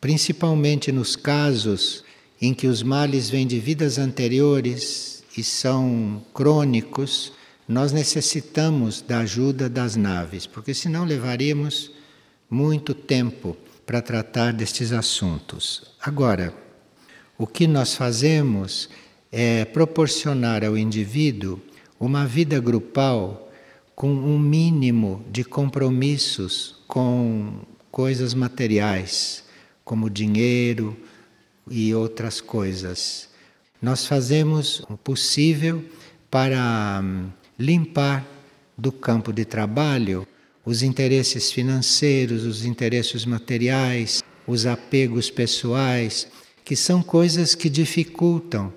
Principalmente 0.00 0.90
nos 0.90 1.14
casos 1.14 2.02
em 2.40 2.52
que 2.52 2.66
os 2.66 2.82
males 2.82 3.30
vêm 3.30 3.46
de 3.46 3.60
vidas 3.60 3.98
anteriores 3.98 5.22
e 5.36 5.44
são 5.44 6.22
crônicos, 6.32 7.32
nós 7.68 7.92
necessitamos 7.92 9.00
da 9.00 9.20
ajuda 9.20 9.68
das 9.68 9.94
naves, 9.94 10.46
porque 10.46 10.74
senão 10.74 11.04
levaríamos 11.04 11.90
muito 12.50 12.94
tempo 12.94 13.56
para 13.86 14.02
tratar 14.02 14.52
destes 14.52 14.92
assuntos. 14.92 15.82
Agora, 16.00 16.54
o 17.38 17.46
que 17.46 17.66
nós 17.66 17.94
fazemos 17.94 18.88
é 19.30 19.64
proporcionar 19.64 20.64
ao 20.64 20.76
indivíduo 20.76 21.60
uma 22.04 22.26
vida 22.26 22.60
grupal 22.60 23.50
com 23.94 24.12
um 24.12 24.38
mínimo 24.38 25.24
de 25.30 25.42
compromissos 25.42 26.82
com 26.86 27.60
coisas 27.90 28.34
materiais, 28.34 29.44
como 29.84 30.10
dinheiro 30.10 30.96
e 31.70 31.94
outras 31.94 32.40
coisas. 32.40 33.28
Nós 33.80 34.06
fazemos 34.06 34.80
o 34.90 34.96
possível 34.96 35.82
para 36.30 37.00
hum, 37.02 37.30
limpar 37.58 38.26
do 38.76 38.90
campo 38.90 39.32
de 39.32 39.44
trabalho 39.44 40.26
os 40.64 40.82
interesses 40.82 41.52
financeiros, 41.52 42.44
os 42.44 42.64
interesses 42.64 43.24
materiais, 43.24 44.22
os 44.46 44.66
apegos 44.66 45.30
pessoais, 45.30 46.26
que 46.64 46.74
são 46.74 47.02
coisas 47.02 47.54
que 47.54 47.68
dificultam 47.68 48.72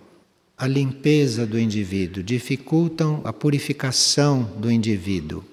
a 0.57 0.65
limpeza 0.65 1.45
do 1.45 1.59
indivíduo, 1.59 2.23
dificultam 2.23 3.21
a 3.23 3.31
purificação 3.31 4.43
do 4.57 4.71
indivíduo. 4.71 5.43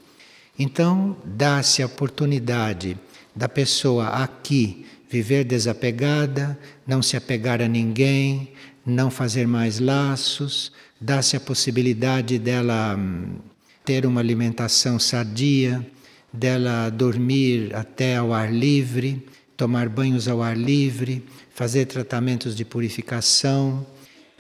Então, 0.59 1.15
dá-se 1.25 1.83
a 1.83 1.87
oportunidade 1.87 2.97
da 3.37 3.49
pessoa 3.49 4.09
aqui 4.09 4.87
viver 5.11 5.45
desapegada, 5.45 6.59
não 6.87 7.03
se 7.03 7.17
apegar 7.17 7.61
a 7.61 7.69
ninguém, 7.69 8.49
não 8.87 9.11
fazer 9.11 9.47
mais 9.47 9.79
laços, 9.79 10.73
dá-se 10.99 11.37
a 11.37 11.41
possibilidade 11.41 12.39
dela 12.39 12.97
hum, 12.97 13.37
ter 13.85 14.07
uma 14.07 14.21
alimentação 14.21 14.99
sadia, 14.99 15.87
dela 16.33 16.89
dormir 16.89 17.75
até 17.75 18.17
ao 18.17 18.33
ar 18.33 18.53
livre, 18.53 19.23
tomar 19.57 19.89
banhos 19.89 20.29
ao 20.29 20.43
ar 20.43 20.57
livre, 20.57 21.23
fazer 21.55 21.85
tratamentos 21.87 22.57
de 22.57 22.65
purificação 22.65 23.87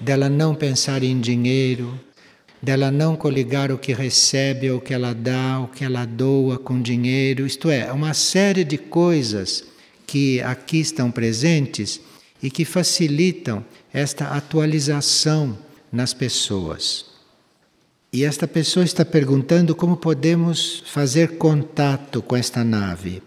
dela 0.04 0.28
não 0.28 0.54
pensar 0.54 1.02
em 1.02 1.18
dinheiro, 1.18 1.98
dela 2.60 2.90
não 2.90 3.16
coligar 3.16 3.72
o 3.72 3.78
que 3.78 3.94
recebe, 3.94 4.70
o 4.70 4.80
que 4.80 4.92
ela 4.92 5.14
dá, 5.14 5.60
o 5.60 5.68
que 5.68 5.82
ela 5.82 6.04
doa 6.04 6.58
com 6.58 6.80
dinheiro, 6.80 7.46
isto 7.46 7.70
é, 7.70 7.90
uma 7.90 8.12
série 8.12 8.64
de 8.64 8.76
coisas 8.76 9.64
que 10.06 10.42
aqui 10.42 10.78
estão 10.78 11.10
presentes 11.10 12.00
e 12.42 12.50
que 12.50 12.66
facilitam 12.66 13.64
esta 13.92 14.28
atualização 14.28 15.58
nas 15.90 16.12
pessoas. 16.12 17.06
E 18.12 18.24
esta 18.24 18.46
pessoa 18.46 18.84
está 18.84 19.04
perguntando 19.04 19.74
como 19.74 19.96
podemos 19.96 20.84
fazer 20.86 21.38
contato 21.38 22.20
com 22.20 22.36
esta 22.36 22.62
nave. 22.62 23.22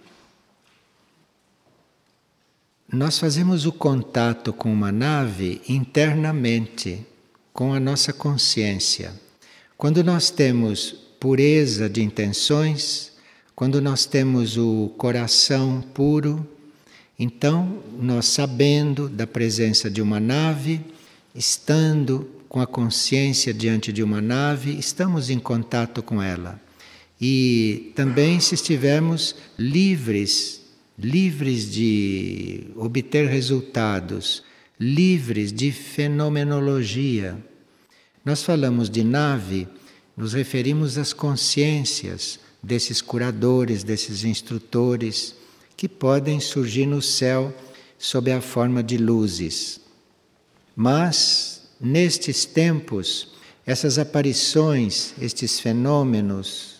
Nós 2.91 3.19
fazemos 3.19 3.65
o 3.65 3.71
contato 3.73 4.54
com 4.54 4.71
uma 4.71 4.93
nave 4.93 5.62
internamente, 5.67 7.06
com 7.52 7.73
a 7.73 7.82
nossa 7.82 8.13
consciência. 8.13 9.12
Quando 9.78 10.02
nós 10.02 10.30
temos 10.30 10.95
pureza 11.19 11.89
de 11.89 12.02
intenções, 12.02 13.12
quando 13.54 13.82
nós 13.82 14.06
temos 14.06 14.56
o 14.58 14.89
coração 14.97 15.84
puro, 15.93 16.47
então 17.19 17.84
nós 18.00 18.26
sabendo 18.28 19.10
da 19.10 19.28
presença 19.28 19.89
de 19.89 20.02
uma 20.02 20.21
nave, 20.21 20.80
estando 21.36 22.26
com 22.47 22.62
a 22.62 22.65
consciência 22.65 23.54
diante 23.54 23.91
de 23.91 24.02
uma 24.02 24.21
nave, 24.21 24.80
estamos 24.80 25.30
em 25.30 25.39
contato 25.39 26.02
com 26.02 26.21
ela. 26.21 26.58
E 27.19 27.91
também 27.95 28.39
se 28.39 28.56
estivermos 28.56 29.36
livres 29.60 30.57
livres 30.97 31.71
de 31.71 32.71
obter 32.75 33.27
resultados, 33.27 34.43
livres 34.79 35.53
de 35.53 35.71
fenomenologia. 35.71 37.38
Nós 38.25 38.41
falamos 38.41 38.89
de 38.89 39.03
nave, 39.03 39.67
nos 40.15 40.33
referimos 40.33 40.97
às 40.97 41.13
consciências 41.13 42.39
desses 42.63 43.01
curadores, 43.01 43.83
desses 43.83 44.23
instrutores 44.23 45.36
que 45.75 45.88
podem 45.88 46.39
surgir 46.39 46.88
no 46.88 47.01
céu 47.01 47.55
sob 47.99 48.31
a 48.31 48.41
forma 48.41 48.81
de 48.81 48.97
luzes. 48.97 49.79
Mas, 50.75 51.69
nestes 51.79 52.45
tempos, 52.45 53.33
essas 53.65 53.99
aparições, 53.99 55.13
estes 55.21 55.60
fenômenos, 55.60 56.76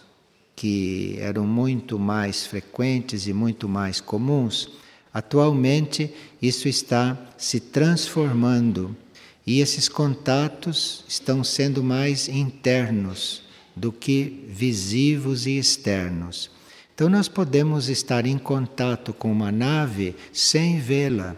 que 0.58 1.18
eram 1.20 1.46
muito 1.46 2.00
mais 2.00 2.48
frequentes 2.48 3.28
e 3.28 3.32
muito 3.32 3.70
mais 3.70 4.02
comuns, 4.02 4.72
atualmente 5.14 6.12
isso 6.42 6.68
está 6.68 7.16
se 7.38 7.60
transformando 7.60 8.98
e 9.46 9.62
esses 9.62 9.88
contatos 9.88 11.06
estão 11.08 11.44
sendo 11.44 11.84
mais 11.84 12.28
internos 12.28 13.44
do 13.76 13.92
que 13.92 14.46
visivos 14.50 15.46
e 15.46 15.60
externos. 15.60 16.50
Então, 16.96 17.08
nós 17.08 17.28
podemos 17.28 17.88
estar 17.88 18.26
em 18.26 18.40
contato 18.40 19.14
com 19.14 19.32
uma 19.32 19.52
nave 19.52 20.16
sem 20.34 20.80
vê-la. 20.80 21.36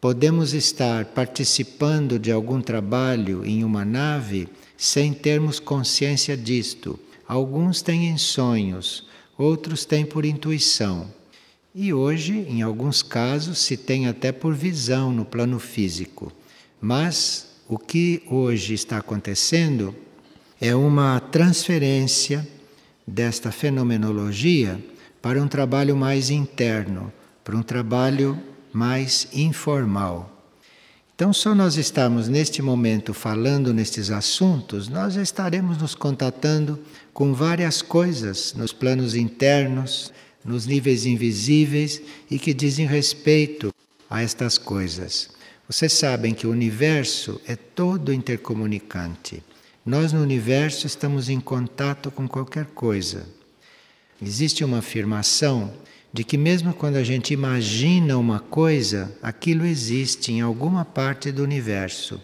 Podemos 0.00 0.52
estar 0.52 1.04
participando 1.04 2.18
de 2.18 2.32
algum 2.32 2.60
trabalho 2.60 3.46
em 3.46 3.62
uma 3.62 3.84
nave 3.84 4.48
sem 4.76 5.12
termos 5.12 5.60
consciência 5.60 6.36
disto. 6.36 6.98
Alguns 7.28 7.82
têm 7.82 8.08
em 8.08 8.16
sonhos, 8.16 9.06
outros 9.36 9.84
têm 9.84 10.06
por 10.06 10.24
intuição. 10.24 11.10
E 11.74 11.92
hoje, 11.92 12.46
em 12.48 12.62
alguns 12.62 13.02
casos, 13.02 13.58
se 13.58 13.76
tem 13.76 14.06
até 14.06 14.32
por 14.32 14.54
visão 14.54 15.12
no 15.12 15.24
plano 15.24 15.58
físico. 15.58 16.32
Mas 16.80 17.60
o 17.68 17.78
que 17.78 18.22
hoje 18.30 18.74
está 18.74 18.98
acontecendo 18.98 19.94
é 20.60 20.74
uma 20.74 21.20
transferência 21.20 22.46
desta 23.06 23.50
fenomenologia 23.50 24.82
para 25.20 25.42
um 25.42 25.48
trabalho 25.48 25.96
mais 25.96 26.30
interno, 26.30 27.12
para 27.42 27.56
um 27.56 27.62
trabalho 27.62 28.40
mais 28.72 29.28
informal. 29.32 30.35
Então, 31.16 31.32
só 31.32 31.54
nós 31.54 31.78
estamos 31.78 32.28
neste 32.28 32.60
momento 32.60 33.14
falando 33.14 33.72
nestes 33.72 34.10
assuntos, 34.10 34.86
nós 34.86 35.14
já 35.14 35.22
estaremos 35.22 35.78
nos 35.78 35.94
contatando 35.94 36.78
com 37.10 37.32
várias 37.32 37.80
coisas 37.80 38.52
nos 38.52 38.70
planos 38.70 39.14
internos, 39.14 40.12
nos 40.44 40.66
níveis 40.66 41.06
invisíveis 41.06 42.02
e 42.30 42.38
que 42.38 42.52
dizem 42.52 42.86
respeito 42.86 43.72
a 44.10 44.22
estas 44.22 44.58
coisas. 44.58 45.30
Vocês 45.66 45.94
sabem 45.94 46.34
que 46.34 46.46
o 46.46 46.50
universo 46.50 47.40
é 47.46 47.56
todo 47.56 48.12
intercomunicante. 48.12 49.42
Nós 49.86 50.12
no 50.12 50.20
universo 50.20 50.86
estamos 50.86 51.30
em 51.30 51.40
contato 51.40 52.10
com 52.10 52.28
qualquer 52.28 52.66
coisa. 52.66 53.26
Existe 54.20 54.62
uma 54.62 54.80
afirmação 54.80 55.72
de 56.16 56.24
que, 56.24 56.38
mesmo 56.38 56.72
quando 56.72 56.96
a 56.96 57.04
gente 57.04 57.34
imagina 57.34 58.16
uma 58.16 58.40
coisa, 58.40 59.14
aquilo 59.20 59.66
existe 59.66 60.32
em 60.32 60.40
alguma 60.40 60.82
parte 60.82 61.30
do 61.30 61.42
universo. 61.42 62.18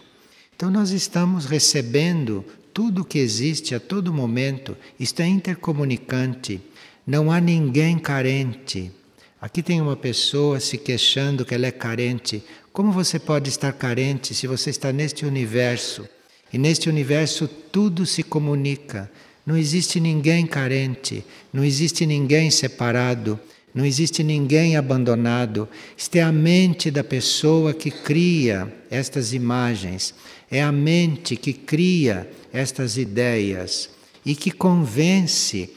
Então 0.55 0.71
nós 0.71 0.89
estamos 0.89 1.45
recebendo 1.45 2.43
tudo 2.73 3.03
o 3.03 3.05
que 3.05 3.19
existe 3.19 3.75
a 3.75 3.79
todo 3.79 4.11
momento, 4.11 4.75
isto 4.99 5.21
é 5.21 5.27
intercomunicante. 5.27 6.59
Não 7.05 7.31
há 7.31 7.39
ninguém 7.39 7.99
carente. 7.99 8.91
Aqui 9.39 9.61
tem 9.61 9.79
uma 9.79 9.95
pessoa 9.95 10.59
se 10.59 10.75
queixando 10.75 11.45
que 11.45 11.53
ela 11.53 11.67
é 11.67 11.71
carente. 11.71 12.43
Como 12.71 12.91
você 12.91 13.19
pode 13.19 13.47
estar 13.51 13.73
carente 13.73 14.33
se 14.33 14.47
você 14.47 14.71
está 14.71 14.91
neste 14.91 15.23
universo? 15.23 16.09
E 16.51 16.57
neste 16.57 16.89
universo 16.89 17.47
tudo 17.47 18.07
se 18.07 18.23
comunica. 18.23 19.11
Não 19.45 19.55
existe 19.55 19.99
ninguém 19.99 20.47
carente, 20.47 21.23
não 21.53 21.63
existe 21.63 22.07
ninguém 22.07 22.49
separado, 22.49 23.39
não 23.73 23.85
existe 23.85 24.23
ninguém 24.23 24.77
abandonado. 24.77 25.67
Isto 25.97 26.17
é 26.17 26.21
a 26.21 26.31
mente 26.31 26.91
da 26.91 27.03
pessoa 27.03 27.73
que 27.73 27.89
cria 27.89 28.71
estas 28.89 29.33
imagens, 29.33 30.13
é 30.49 30.61
a 30.61 30.71
mente 30.71 31.35
que 31.35 31.53
cria 31.53 32.29
estas 32.51 32.97
ideias 32.97 33.89
e 34.25 34.35
que 34.35 34.51
convence 34.51 35.69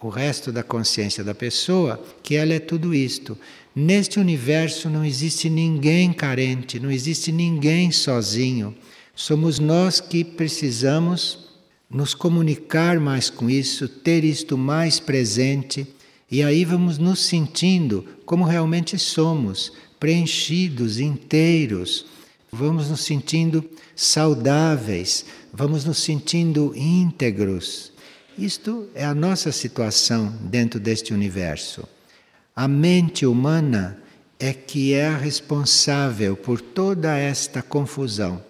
o 0.00 0.08
resto 0.08 0.52
da 0.52 0.62
consciência 0.62 1.24
da 1.24 1.34
pessoa 1.34 2.02
que 2.22 2.34
ela 2.34 2.52
é 2.52 2.58
tudo 2.58 2.94
isto. 2.94 3.38
Neste 3.74 4.20
universo 4.20 4.88
não 4.88 5.04
existe 5.04 5.48
ninguém 5.50 6.12
carente, 6.12 6.78
não 6.78 6.90
existe 6.90 7.32
ninguém 7.32 7.90
sozinho. 7.90 8.74
Somos 9.14 9.58
nós 9.58 10.00
que 10.00 10.24
precisamos 10.24 11.48
nos 11.90 12.14
comunicar 12.14 12.98
mais 12.98 13.30
com 13.30 13.48
isso, 13.48 13.88
ter 13.88 14.24
isto 14.24 14.58
mais 14.58 14.98
presente, 14.98 15.86
e 16.30 16.42
aí 16.42 16.64
vamos 16.64 16.98
nos 16.98 17.20
sentindo 17.20 18.04
como 18.24 18.44
realmente 18.44 18.98
somos, 18.98 19.72
preenchidos, 20.00 20.98
inteiros. 20.98 22.06
Vamos 22.50 22.88
nos 22.88 23.00
sentindo 23.00 23.64
saudáveis, 23.96 25.24
vamos 25.52 25.84
nos 25.84 25.98
sentindo 25.98 26.72
íntegros. 26.74 27.92
Isto 28.36 28.88
é 28.94 29.04
a 29.04 29.14
nossa 29.14 29.52
situação 29.52 30.36
dentro 30.42 30.80
deste 30.80 31.12
universo. 31.14 31.86
A 32.54 32.66
mente 32.66 33.26
humana 33.26 33.98
é 34.38 34.52
que 34.52 34.92
é 34.92 35.08
a 35.08 35.16
responsável 35.16 36.36
por 36.36 36.60
toda 36.60 37.16
esta 37.16 37.62
confusão 37.62 38.42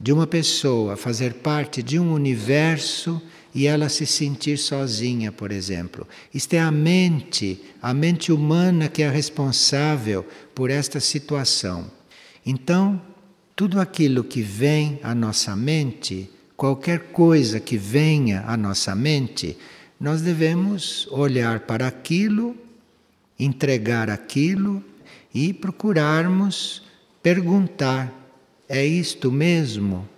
de 0.00 0.12
uma 0.12 0.26
pessoa 0.26 0.96
fazer 0.96 1.34
parte 1.34 1.82
de 1.82 1.98
um 1.98 2.12
universo 2.12 3.22
e 3.54 3.66
ela 3.66 3.88
se 3.88 4.06
sentir 4.06 4.58
sozinha, 4.58 5.30
por 5.30 5.52
exemplo. 5.52 6.06
Isto 6.32 6.54
é 6.54 6.60
a 6.60 6.70
mente, 6.70 7.60
a 7.80 7.92
mente 7.92 8.32
humana 8.32 8.88
que 8.88 9.02
é 9.02 9.10
responsável 9.10 10.26
por 10.54 10.70
esta 10.70 11.00
situação. 11.00 11.90
Então, 12.44 13.00
tudo 13.54 13.80
aquilo 13.80 14.24
que 14.24 14.42
vem 14.42 14.98
à 15.02 15.14
nossa 15.14 15.54
mente 15.54 16.30
qualquer 16.62 17.10
coisa 17.10 17.58
que 17.58 17.76
venha 17.76 18.44
à 18.46 18.56
nossa 18.56 18.94
mente, 18.94 19.58
nós 19.98 20.22
devemos 20.22 21.08
olhar 21.10 21.60
para 21.60 21.88
aquilo, 21.88 22.56
entregar 23.36 24.08
aquilo 24.08 24.80
e 25.34 25.52
procurarmos 25.52 26.84
perguntar: 27.20 28.12
é 28.68 28.86
isto 28.86 29.32
mesmo? 29.32 30.08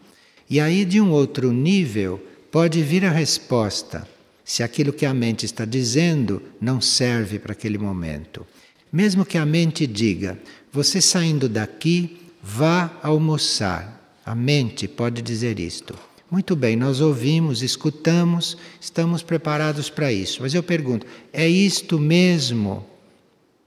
E 0.51 0.61
aí, 0.61 0.85
de 0.85 1.01
um 1.01 1.11
outro 1.11 1.51
nível, 1.51 2.23
pode 2.55 2.85
vir 2.85 3.05
a 3.05 3.11
resposta, 3.11 4.07
se 4.45 4.63
aquilo 4.63 4.93
que 4.93 5.05
a 5.05 5.13
mente 5.13 5.45
está 5.45 5.65
dizendo 5.65 6.41
não 6.61 6.81
serve 6.81 7.37
para 7.37 7.51
aquele 7.51 7.77
momento. 7.77 8.47
Mesmo 8.93 9.25
que 9.25 9.37
a 9.37 9.45
mente 9.45 9.89
diga: 9.89 10.39
você 10.73 11.01
saindo 11.01 11.49
daqui, 11.49 12.17
vá 12.41 12.97
almoçar. 13.03 14.21
A 14.25 14.37
mente 14.37 14.87
pode 14.87 15.21
dizer 15.21 15.59
isto. 15.59 15.99
Muito 16.31 16.55
bem, 16.55 16.77
nós 16.77 17.01
ouvimos, 17.01 17.61
escutamos, 17.61 18.57
estamos 18.81 19.21
preparados 19.21 19.91
para 19.91 20.13
isso. 20.13 20.41
Mas 20.41 20.55
eu 20.55 20.63
pergunto: 20.63 21.05
é 21.33 21.49
isto 21.49 21.99
mesmo? 21.99 22.87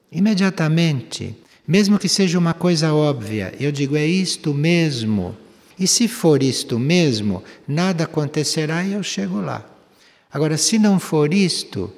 Imediatamente, 0.10 1.36
mesmo 1.68 2.00
que 2.00 2.08
seja 2.08 2.40
uma 2.40 2.54
coisa 2.54 2.94
óbvia, 2.94 3.54
eu 3.60 3.70
digo: 3.70 3.98
é 3.98 4.06
isto 4.08 4.54
mesmo. 4.54 5.36
E 5.80 5.88
se 5.88 6.08
for 6.08 6.42
isto 6.42 6.80
mesmo, 6.80 7.44
nada 7.68 8.06
acontecerá 8.06 8.84
e 8.84 8.94
eu 8.94 9.04
chego 9.04 9.40
lá. 9.40 9.66
Agora, 10.32 10.58
se 10.58 10.80
não 10.80 11.00
for 11.00 11.34
isto, 11.34 11.92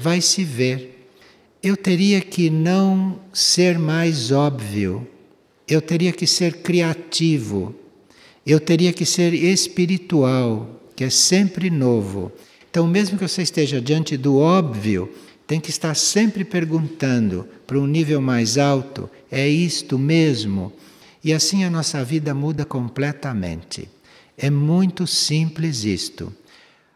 vai 0.00 0.20
se 0.20 0.42
ver. 0.42 1.08
Eu 1.62 1.76
teria 1.76 2.20
que 2.20 2.48
não 2.48 3.18
ser 3.32 3.78
mais 3.78 4.30
óbvio, 4.30 5.06
eu 5.68 5.82
teria 5.82 6.12
que 6.12 6.26
ser 6.26 6.62
criativo 6.62 7.74
eu 8.46 8.60
teria 8.60 8.92
que 8.92 9.04
ser 9.04 9.34
espiritual, 9.34 10.80
que 10.94 11.02
é 11.02 11.10
sempre 11.10 11.68
novo. 11.68 12.30
Então, 12.70 12.86
mesmo 12.86 13.18
que 13.18 13.26
você 13.26 13.42
esteja 13.42 13.80
diante 13.80 14.16
do 14.16 14.36
óbvio, 14.36 15.12
tem 15.46 15.58
que 15.58 15.70
estar 15.70 15.94
sempre 15.96 16.44
perguntando 16.44 17.46
para 17.66 17.76
um 17.76 17.86
nível 17.86 18.20
mais 18.20 18.56
alto: 18.56 19.10
é 19.30 19.48
isto 19.48 19.98
mesmo? 19.98 20.72
E 21.26 21.32
assim 21.32 21.64
a 21.64 21.70
nossa 21.70 22.04
vida 22.04 22.32
muda 22.32 22.64
completamente. 22.64 23.88
É 24.38 24.48
muito 24.48 25.08
simples 25.08 25.82
isto. 25.82 26.32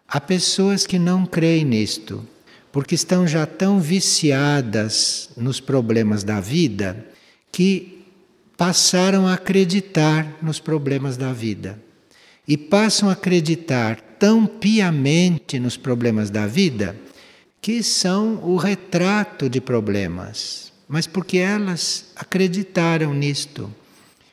Há 0.06 0.20
pessoas 0.20 0.86
que 0.86 1.00
não 1.00 1.26
creem 1.26 1.64
nisto, 1.64 2.24
porque 2.70 2.94
estão 2.94 3.26
já 3.26 3.44
tão 3.44 3.80
viciadas 3.80 5.30
nos 5.36 5.58
problemas 5.58 6.22
da 6.22 6.40
vida 6.40 7.04
que 7.50 8.04
passaram 8.56 9.26
a 9.26 9.34
acreditar 9.34 10.38
nos 10.40 10.60
problemas 10.60 11.16
da 11.16 11.32
vida. 11.32 11.76
E 12.46 12.56
passam 12.56 13.08
a 13.08 13.14
acreditar 13.14 14.00
tão 14.16 14.46
piamente 14.46 15.58
nos 15.58 15.76
problemas 15.76 16.30
da 16.30 16.46
vida 16.46 16.96
que 17.60 17.82
são 17.82 18.36
o 18.44 18.56
retrato 18.56 19.50
de 19.50 19.60
problemas. 19.60 20.72
Mas 20.86 21.08
porque 21.08 21.38
elas 21.38 22.12
acreditaram 22.14 23.12
nisto. 23.12 23.74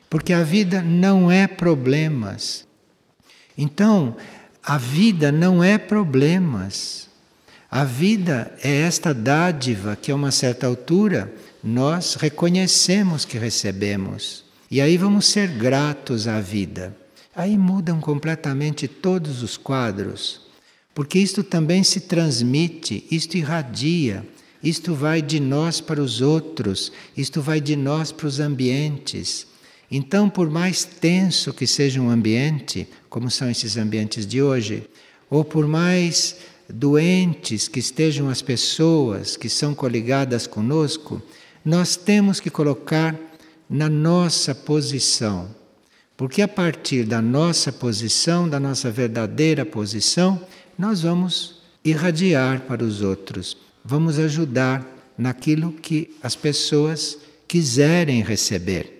Porque 0.08 0.32
a 0.32 0.42
vida 0.42 0.82
não 0.82 1.30
é 1.30 1.46
problemas. 1.46 2.66
Então, 3.56 4.16
a 4.62 4.78
vida 4.78 5.30
não 5.30 5.62
é 5.62 5.78
problemas. 5.78 7.08
A 7.70 7.84
vida 7.84 8.52
é 8.62 8.82
esta 8.82 9.12
dádiva 9.12 9.96
que, 9.96 10.10
a 10.10 10.14
uma 10.14 10.30
certa 10.30 10.66
altura, 10.66 11.32
nós 11.62 12.14
reconhecemos 12.14 13.24
que 13.24 13.36
recebemos. 13.36 14.44
E 14.70 14.80
aí 14.80 14.96
vamos 14.96 15.26
ser 15.26 15.48
gratos 15.48 16.28
à 16.28 16.40
vida. 16.40 16.96
Aí 17.34 17.56
mudam 17.56 18.00
completamente 18.00 18.88
todos 18.88 19.42
os 19.42 19.56
quadros, 19.56 20.40
porque 20.94 21.18
isto 21.18 21.44
também 21.44 21.84
se 21.84 22.00
transmite, 22.00 23.06
isto 23.10 23.36
irradia, 23.36 24.26
isto 24.62 24.92
vai 24.94 25.22
de 25.22 25.38
nós 25.38 25.80
para 25.80 26.02
os 26.02 26.20
outros, 26.20 26.90
isto 27.16 27.40
vai 27.40 27.60
de 27.60 27.76
nós 27.76 28.10
para 28.10 28.26
os 28.26 28.40
ambientes. 28.40 29.46
Então, 29.90 30.28
por 30.28 30.50
mais 30.50 30.84
tenso 30.84 31.52
que 31.52 31.66
seja 31.66 32.00
um 32.00 32.10
ambiente, 32.10 32.86
como 33.08 33.30
são 33.30 33.50
esses 33.50 33.76
ambientes 33.76 34.26
de 34.26 34.42
hoje, 34.42 34.88
ou 35.30 35.44
por 35.44 35.66
mais 35.66 36.36
doentes 36.68 37.68
que 37.68 37.80
estejam 37.80 38.28
as 38.28 38.42
pessoas 38.42 39.36
que 39.36 39.48
são 39.48 39.74
coligadas 39.74 40.46
conosco, 40.46 41.22
nós 41.64 41.96
temos 41.96 42.38
que 42.38 42.50
colocar 42.50 43.18
na 43.68 43.88
nossa 43.88 44.54
posição. 44.54 45.48
Porque 46.16 46.42
a 46.42 46.48
partir 46.48 47.04
da 47.04 47.22
nossa 47.22 47.72
posição, 47.72 48.48
da 48.48 48.60
nossa 48.60 48.90
verdadeira 48.90 49.64
posição, 49.64 50.40
nós 50.76 51.02
vamos 51.02 51.62
irradiar 51.84 52.62
para 52.62 52.84
os 52.84 53.02
outros, 53.02 53.56
vamos 53.84 54.18
ajudar 54.18 54.86
naquilo 55.16 55.72
que 55.72 56.14
as 56.22 56.36
pessoas 56.36 57.16
quiserem 57.46 58.22
receber. 58.22 58.97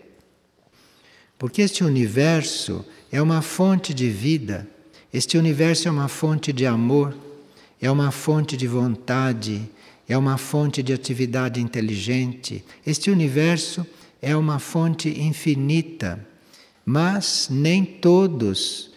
Porque 1.38 1.62
este 1.62 1.84
universo 1.84 2.84
é 3.12 3.22
uma 3.22 3.40
fonte 3.40 3.94
de 3.94 4.10
vida, 4.10 4.68
este 5.12 5.38
universo 5.38 5.88
é 5.88 5.90
uma 5.90 6.08
fonte 6.08 6.52
de 6.52 6.66
amor, 6.66 7.16
é 7.80 7.90
uma 7.90 8.10
fonte 8.10 8.56
de 8.56 8.66
vontade, 8.66 9.62
é 10.08 10.18
uma 10.18 10.36
fonte 10.36 10.82
de 10.82 10.92
atividade 10.92 11.60
inteligente. 11.60 12.64
Este 12.84 13.10
universo 13.10 13.86
é 14.20 14.36
uma 14.36 14.58
fonte 14.58 15.08
infinita, 15.08 16.26
mas 16.84 17.48
nem 17.50 17.84
todos 17.84 18.90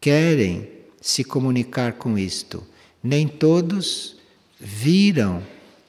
querem 0.00 0.68
se 1.00 1.24
comunicar 1.24 1.94
com 1.94 2.16
isto. 2.16 2.64
Nem 3.02 3.26
todos 3.26 4.16
viram 4.60 5.42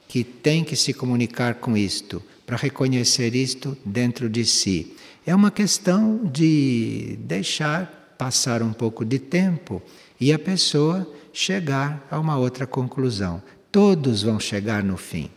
que 0.08 0.24
tem 0.24 0.64
que 0.64 0.74
se 0.74 0.92
comunicar 0.92 1.54
com 1.54 1.76
isto, 1.76 2.22
para 2.44 2.56
reconhecer 2.56 3.34
isto 3.34 3.76
dentro 3.84 4.28
de 4.28 4.44
si. 4.44 4.94
É 5.24 5.34
uma 5.34 5.50
questão 5.50 6.20
de 6.24 7.16
deixar 7.20 8.14
passar 8.18 8.62
um 8.62 8.72
pouco 8.72 9.04
de 9.04 9.18
tempo 9.18 9.80
e 10.20 10.32
a 10.32 10.38
pessoa 10.38 11.08
chegar 11.32 12.06
a 12.10 12.18
uma 12.18 12.36
outra 12.36 12.66
conclusão. 12.66 13.42
Todos 13.70 14.22
vão 14.22 14.40
chegar 14.40 14.82
no 14.82 14.96
fim. 14.96 15.30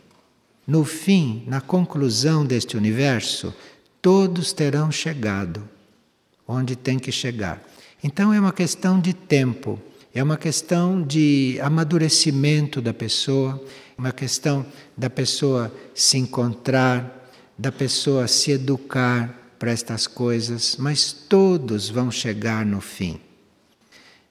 No 0.66 0.84
fim, 0.84 1.44
na 1.46 1.60
conclusão 1.60 2.44
deste 2.44 2.76
universo, 2.76 3.54
todos 4.02 4.52
terão 4.52 4.90
chegado. 4.90 5.68
onde 6.48 6.76
tem 6.76 6.96
que 6.96 7.10
chegar. 7.10 7.60
Então 8.02 8.32
é 8.32 8.38
uma 8.38 8.52
questão 8.52 9.00
de 9.00 9.12
tempo, 9.12 9.80
é 10.14 10.22
uma 10.22 10.36
questão 10.36 11.02
de 11.02 11.58
amadurecimento 11.60 12.80
da 12.80 12.94
pessoa, 12.94 13.60
uma 13.98 14.12
questão 14.12 14.64
da 14.96 15.10
pessoa 15.10 15.74
se 15.92 16.18
encontrar, 16.18 17.28
da 17.58 17.72
pessoa 17.72 18.28
se 18.28 18.52
educar 18.52 19.45
para 19.66 19.72
estas 19.72 20.06
coisas, 20.06 20.76
mas 20.78 21.12
todos 21.12 21.88
vão 21.88 22.08
chegar 22.08 22.64
no 22.64 22.80
fim. 22.80 23.18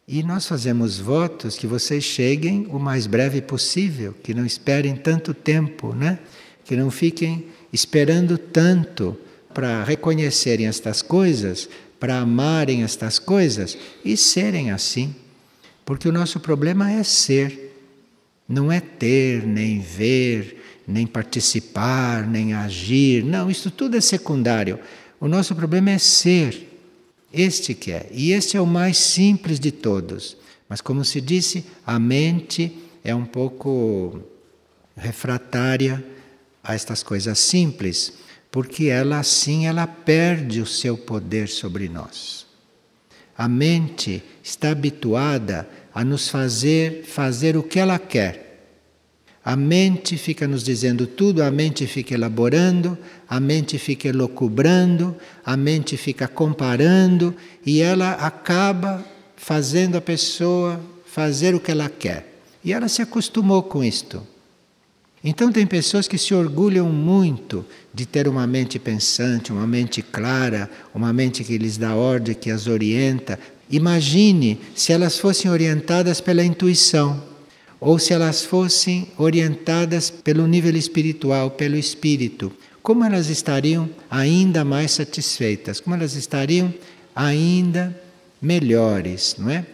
E 0.08 0.24
nós 0.24 0.48
fazemos 0.48 0.98
votos 0.98 1.58
que 1.58 1.68
vocês 1.68 2.06
cheguem 2.06 2.68
o 2.70 2.80
mais 2.80 3.06
breve 3.06 3.42
possível, 3.42 4.16
que 4.24 4.34
não 4.34 4.46
esperem 4.46 4.96
tanto 4.96 5.34
tempo, 5.34 5.94
né? 5.94 6.20
Que 6.64 6.78
não 6.78 6.90
fiquem 6.90 7.48
esperando 7.74 8.38
tanto 8.38 9.18
para 9.54 9.84
reconhecerem 9.84 10.68
estas 10.68 11.02
coisas, 11.02 11.68
para 12.00 12.20
amarem 12.20 12.84
estas 12.84 13.20
coisas 13.20 13.78
e 14.06 14.16
serem 14.16 14.72
assim. 14.72 15.14
Porque 15.84 16.08
o 16.08 16.14
nosso 16.14 16.40
problema 16.40 16.90
é 16.90 17.04
ser, 17.04 17.76
não 18.48 18.72
é 18.72 18.80
ter, 18.80 19.46
nem 19.46 19.82
ver, 19.82 20.64
nem 20.88 21.06
participar, 21.06 22.26
nem 22.26 22.54
agir. 22.54 23.22
Não, 23.22 23.52
isso 23.52 23.70
tudo 23.70 23.98
é 23.98 24.02
secundário. 24.02 24.80
O 25.20 25.28
nosso 25.28 25.56
problema 25.56 25.92
é 25.92 25.98
ser. 25.98 26.72
Este 27.34 27.74
que 27.74 27.92
é. 27.92 28.08
E 28.12 28.32
este 28.32 28.56
é 28.56 28.62
o 28.62 28.66
mais 28.66 28.98
simples 28.98 29.60
de 29.60 29.72
todos. 29.72 30.38
Mas, 30.70 30.82
como 30.82 31.04
se 31.04 31.20
disse, 31.20 31.66
a 31.86 32.00
mente 32.00 32.76
é 33.04 33.14
um 33.14 33.26
pouco 33.26 34.22
refratária 34.96 36.04
a 36.64 36.74
estas 36.74 37.04
coisas 37.04 37.38
simples, 37.38 38.14
porque 38.50 38.86
ela 38.86 39.20
assim 39.20 39.68
ela 39.68 39.86
perde 39.86 40.62
o 40.62 40.66
seu 40.66 40.98
poder 40.98 41.50
sobre 41.50 41.88
nós. 41.88 42.46
A 43.38 43.48
mente 43.48 44.24
está 44.42 44.72
habituada 44.72 45.68
a 45.94 46.04
nos 46.04 46.30
fazer 46.30 47.04
fazer 47.04 47.58
o 47.58 47.64
que 47.64 47.80
ela 47.80 48.00
quer. 48.00 48.45
A 49.46 49.56
mente 49.56 50.18
fica 50.18 50.48
nos 50.48 50.64
dizendo 50.64 51.06
tudo, 51.06 51.44
a 51.44 51.52
mente 51.52 51.86
fica 51.86 52.16
elaborando, 52.16 52.98
a 53.30 53.40
mente 53.40 53.78
fica 53.78 54.08
elocubrando, 54.08 55.16
a 55.46 55.56
mente 55.56 55.96
fica 55.98 56.28
comparando 56.28 57.36
e 57.64 57.80
ela 57.80 58.14
acaba 58.14 59.06
fazendo 59.38 59.98
a 59.98 60.02
pessoa 60.02 60.82
fazer 61.06 61.54
o 61.54 61.60
que 61.60 61.70
ela 61.70 61.88
quer. 61.88 62.40
E 62.64 62.74
ela 62.74 62.88
se 62.88 63.04
acostumou 63.04 63.62
com 63.62 63.84
isto. 63.84 64.24
Então, 65.24 65.52
tem 65.52 65.68
pessoas 65.68 66.08
que 66.08 66.18
se 66.18 66.34
orgulham 66.34 66.90
muito 66.90 67.64
de 67.94 68.08
ter 68.08 68.28
uma 68.28 68.48
mente 68.48 68.80
pensante, 68.80 69.52
uma 69.52 69.68
mente 69.68 70.02
clara, 70.02 70.68
uma 70.94 71.14
mente 71.14 71.44
que 71.44 71.56
lhes 71.60 71.78
dá 71.78 71.94
ordem, 71.94 72.34
que 72.34 72.50
as 72.50 72.66
orienta. 72.66 73.40
Imagine 73.70 74.60
se 74.74 74.92
elas 74.92 75.20
fossem 75.20 75.52
orientadas 75.52 76.20
pela 76.20 76.44
intuição 76.44 77.35
ou 77.80 78.00
se 78.00 78.14
elas 78.14 78.44
fossem 78.44 79.08
orientadas 79.18 80.10
pelo 80.10 80.48
nível 80.48 80.76
espiritual, 80.76 81.52
pelo 81.52 81.76
espírito, 81.76 82.52
como 82.82 83.04
elas 83.04 83.30
estariam 83.30 83.90
ainda 84.10 84.64
mais 84.64 84.92
satisfeitas, 84.92 85.80
como 85.80 85.96
elas 85.96 86.16
estariam 86.16 86.74
ainda 87.16 88.00
melhores, 88.42 89.36
não 89.38 89.50
é? 89.50 89.66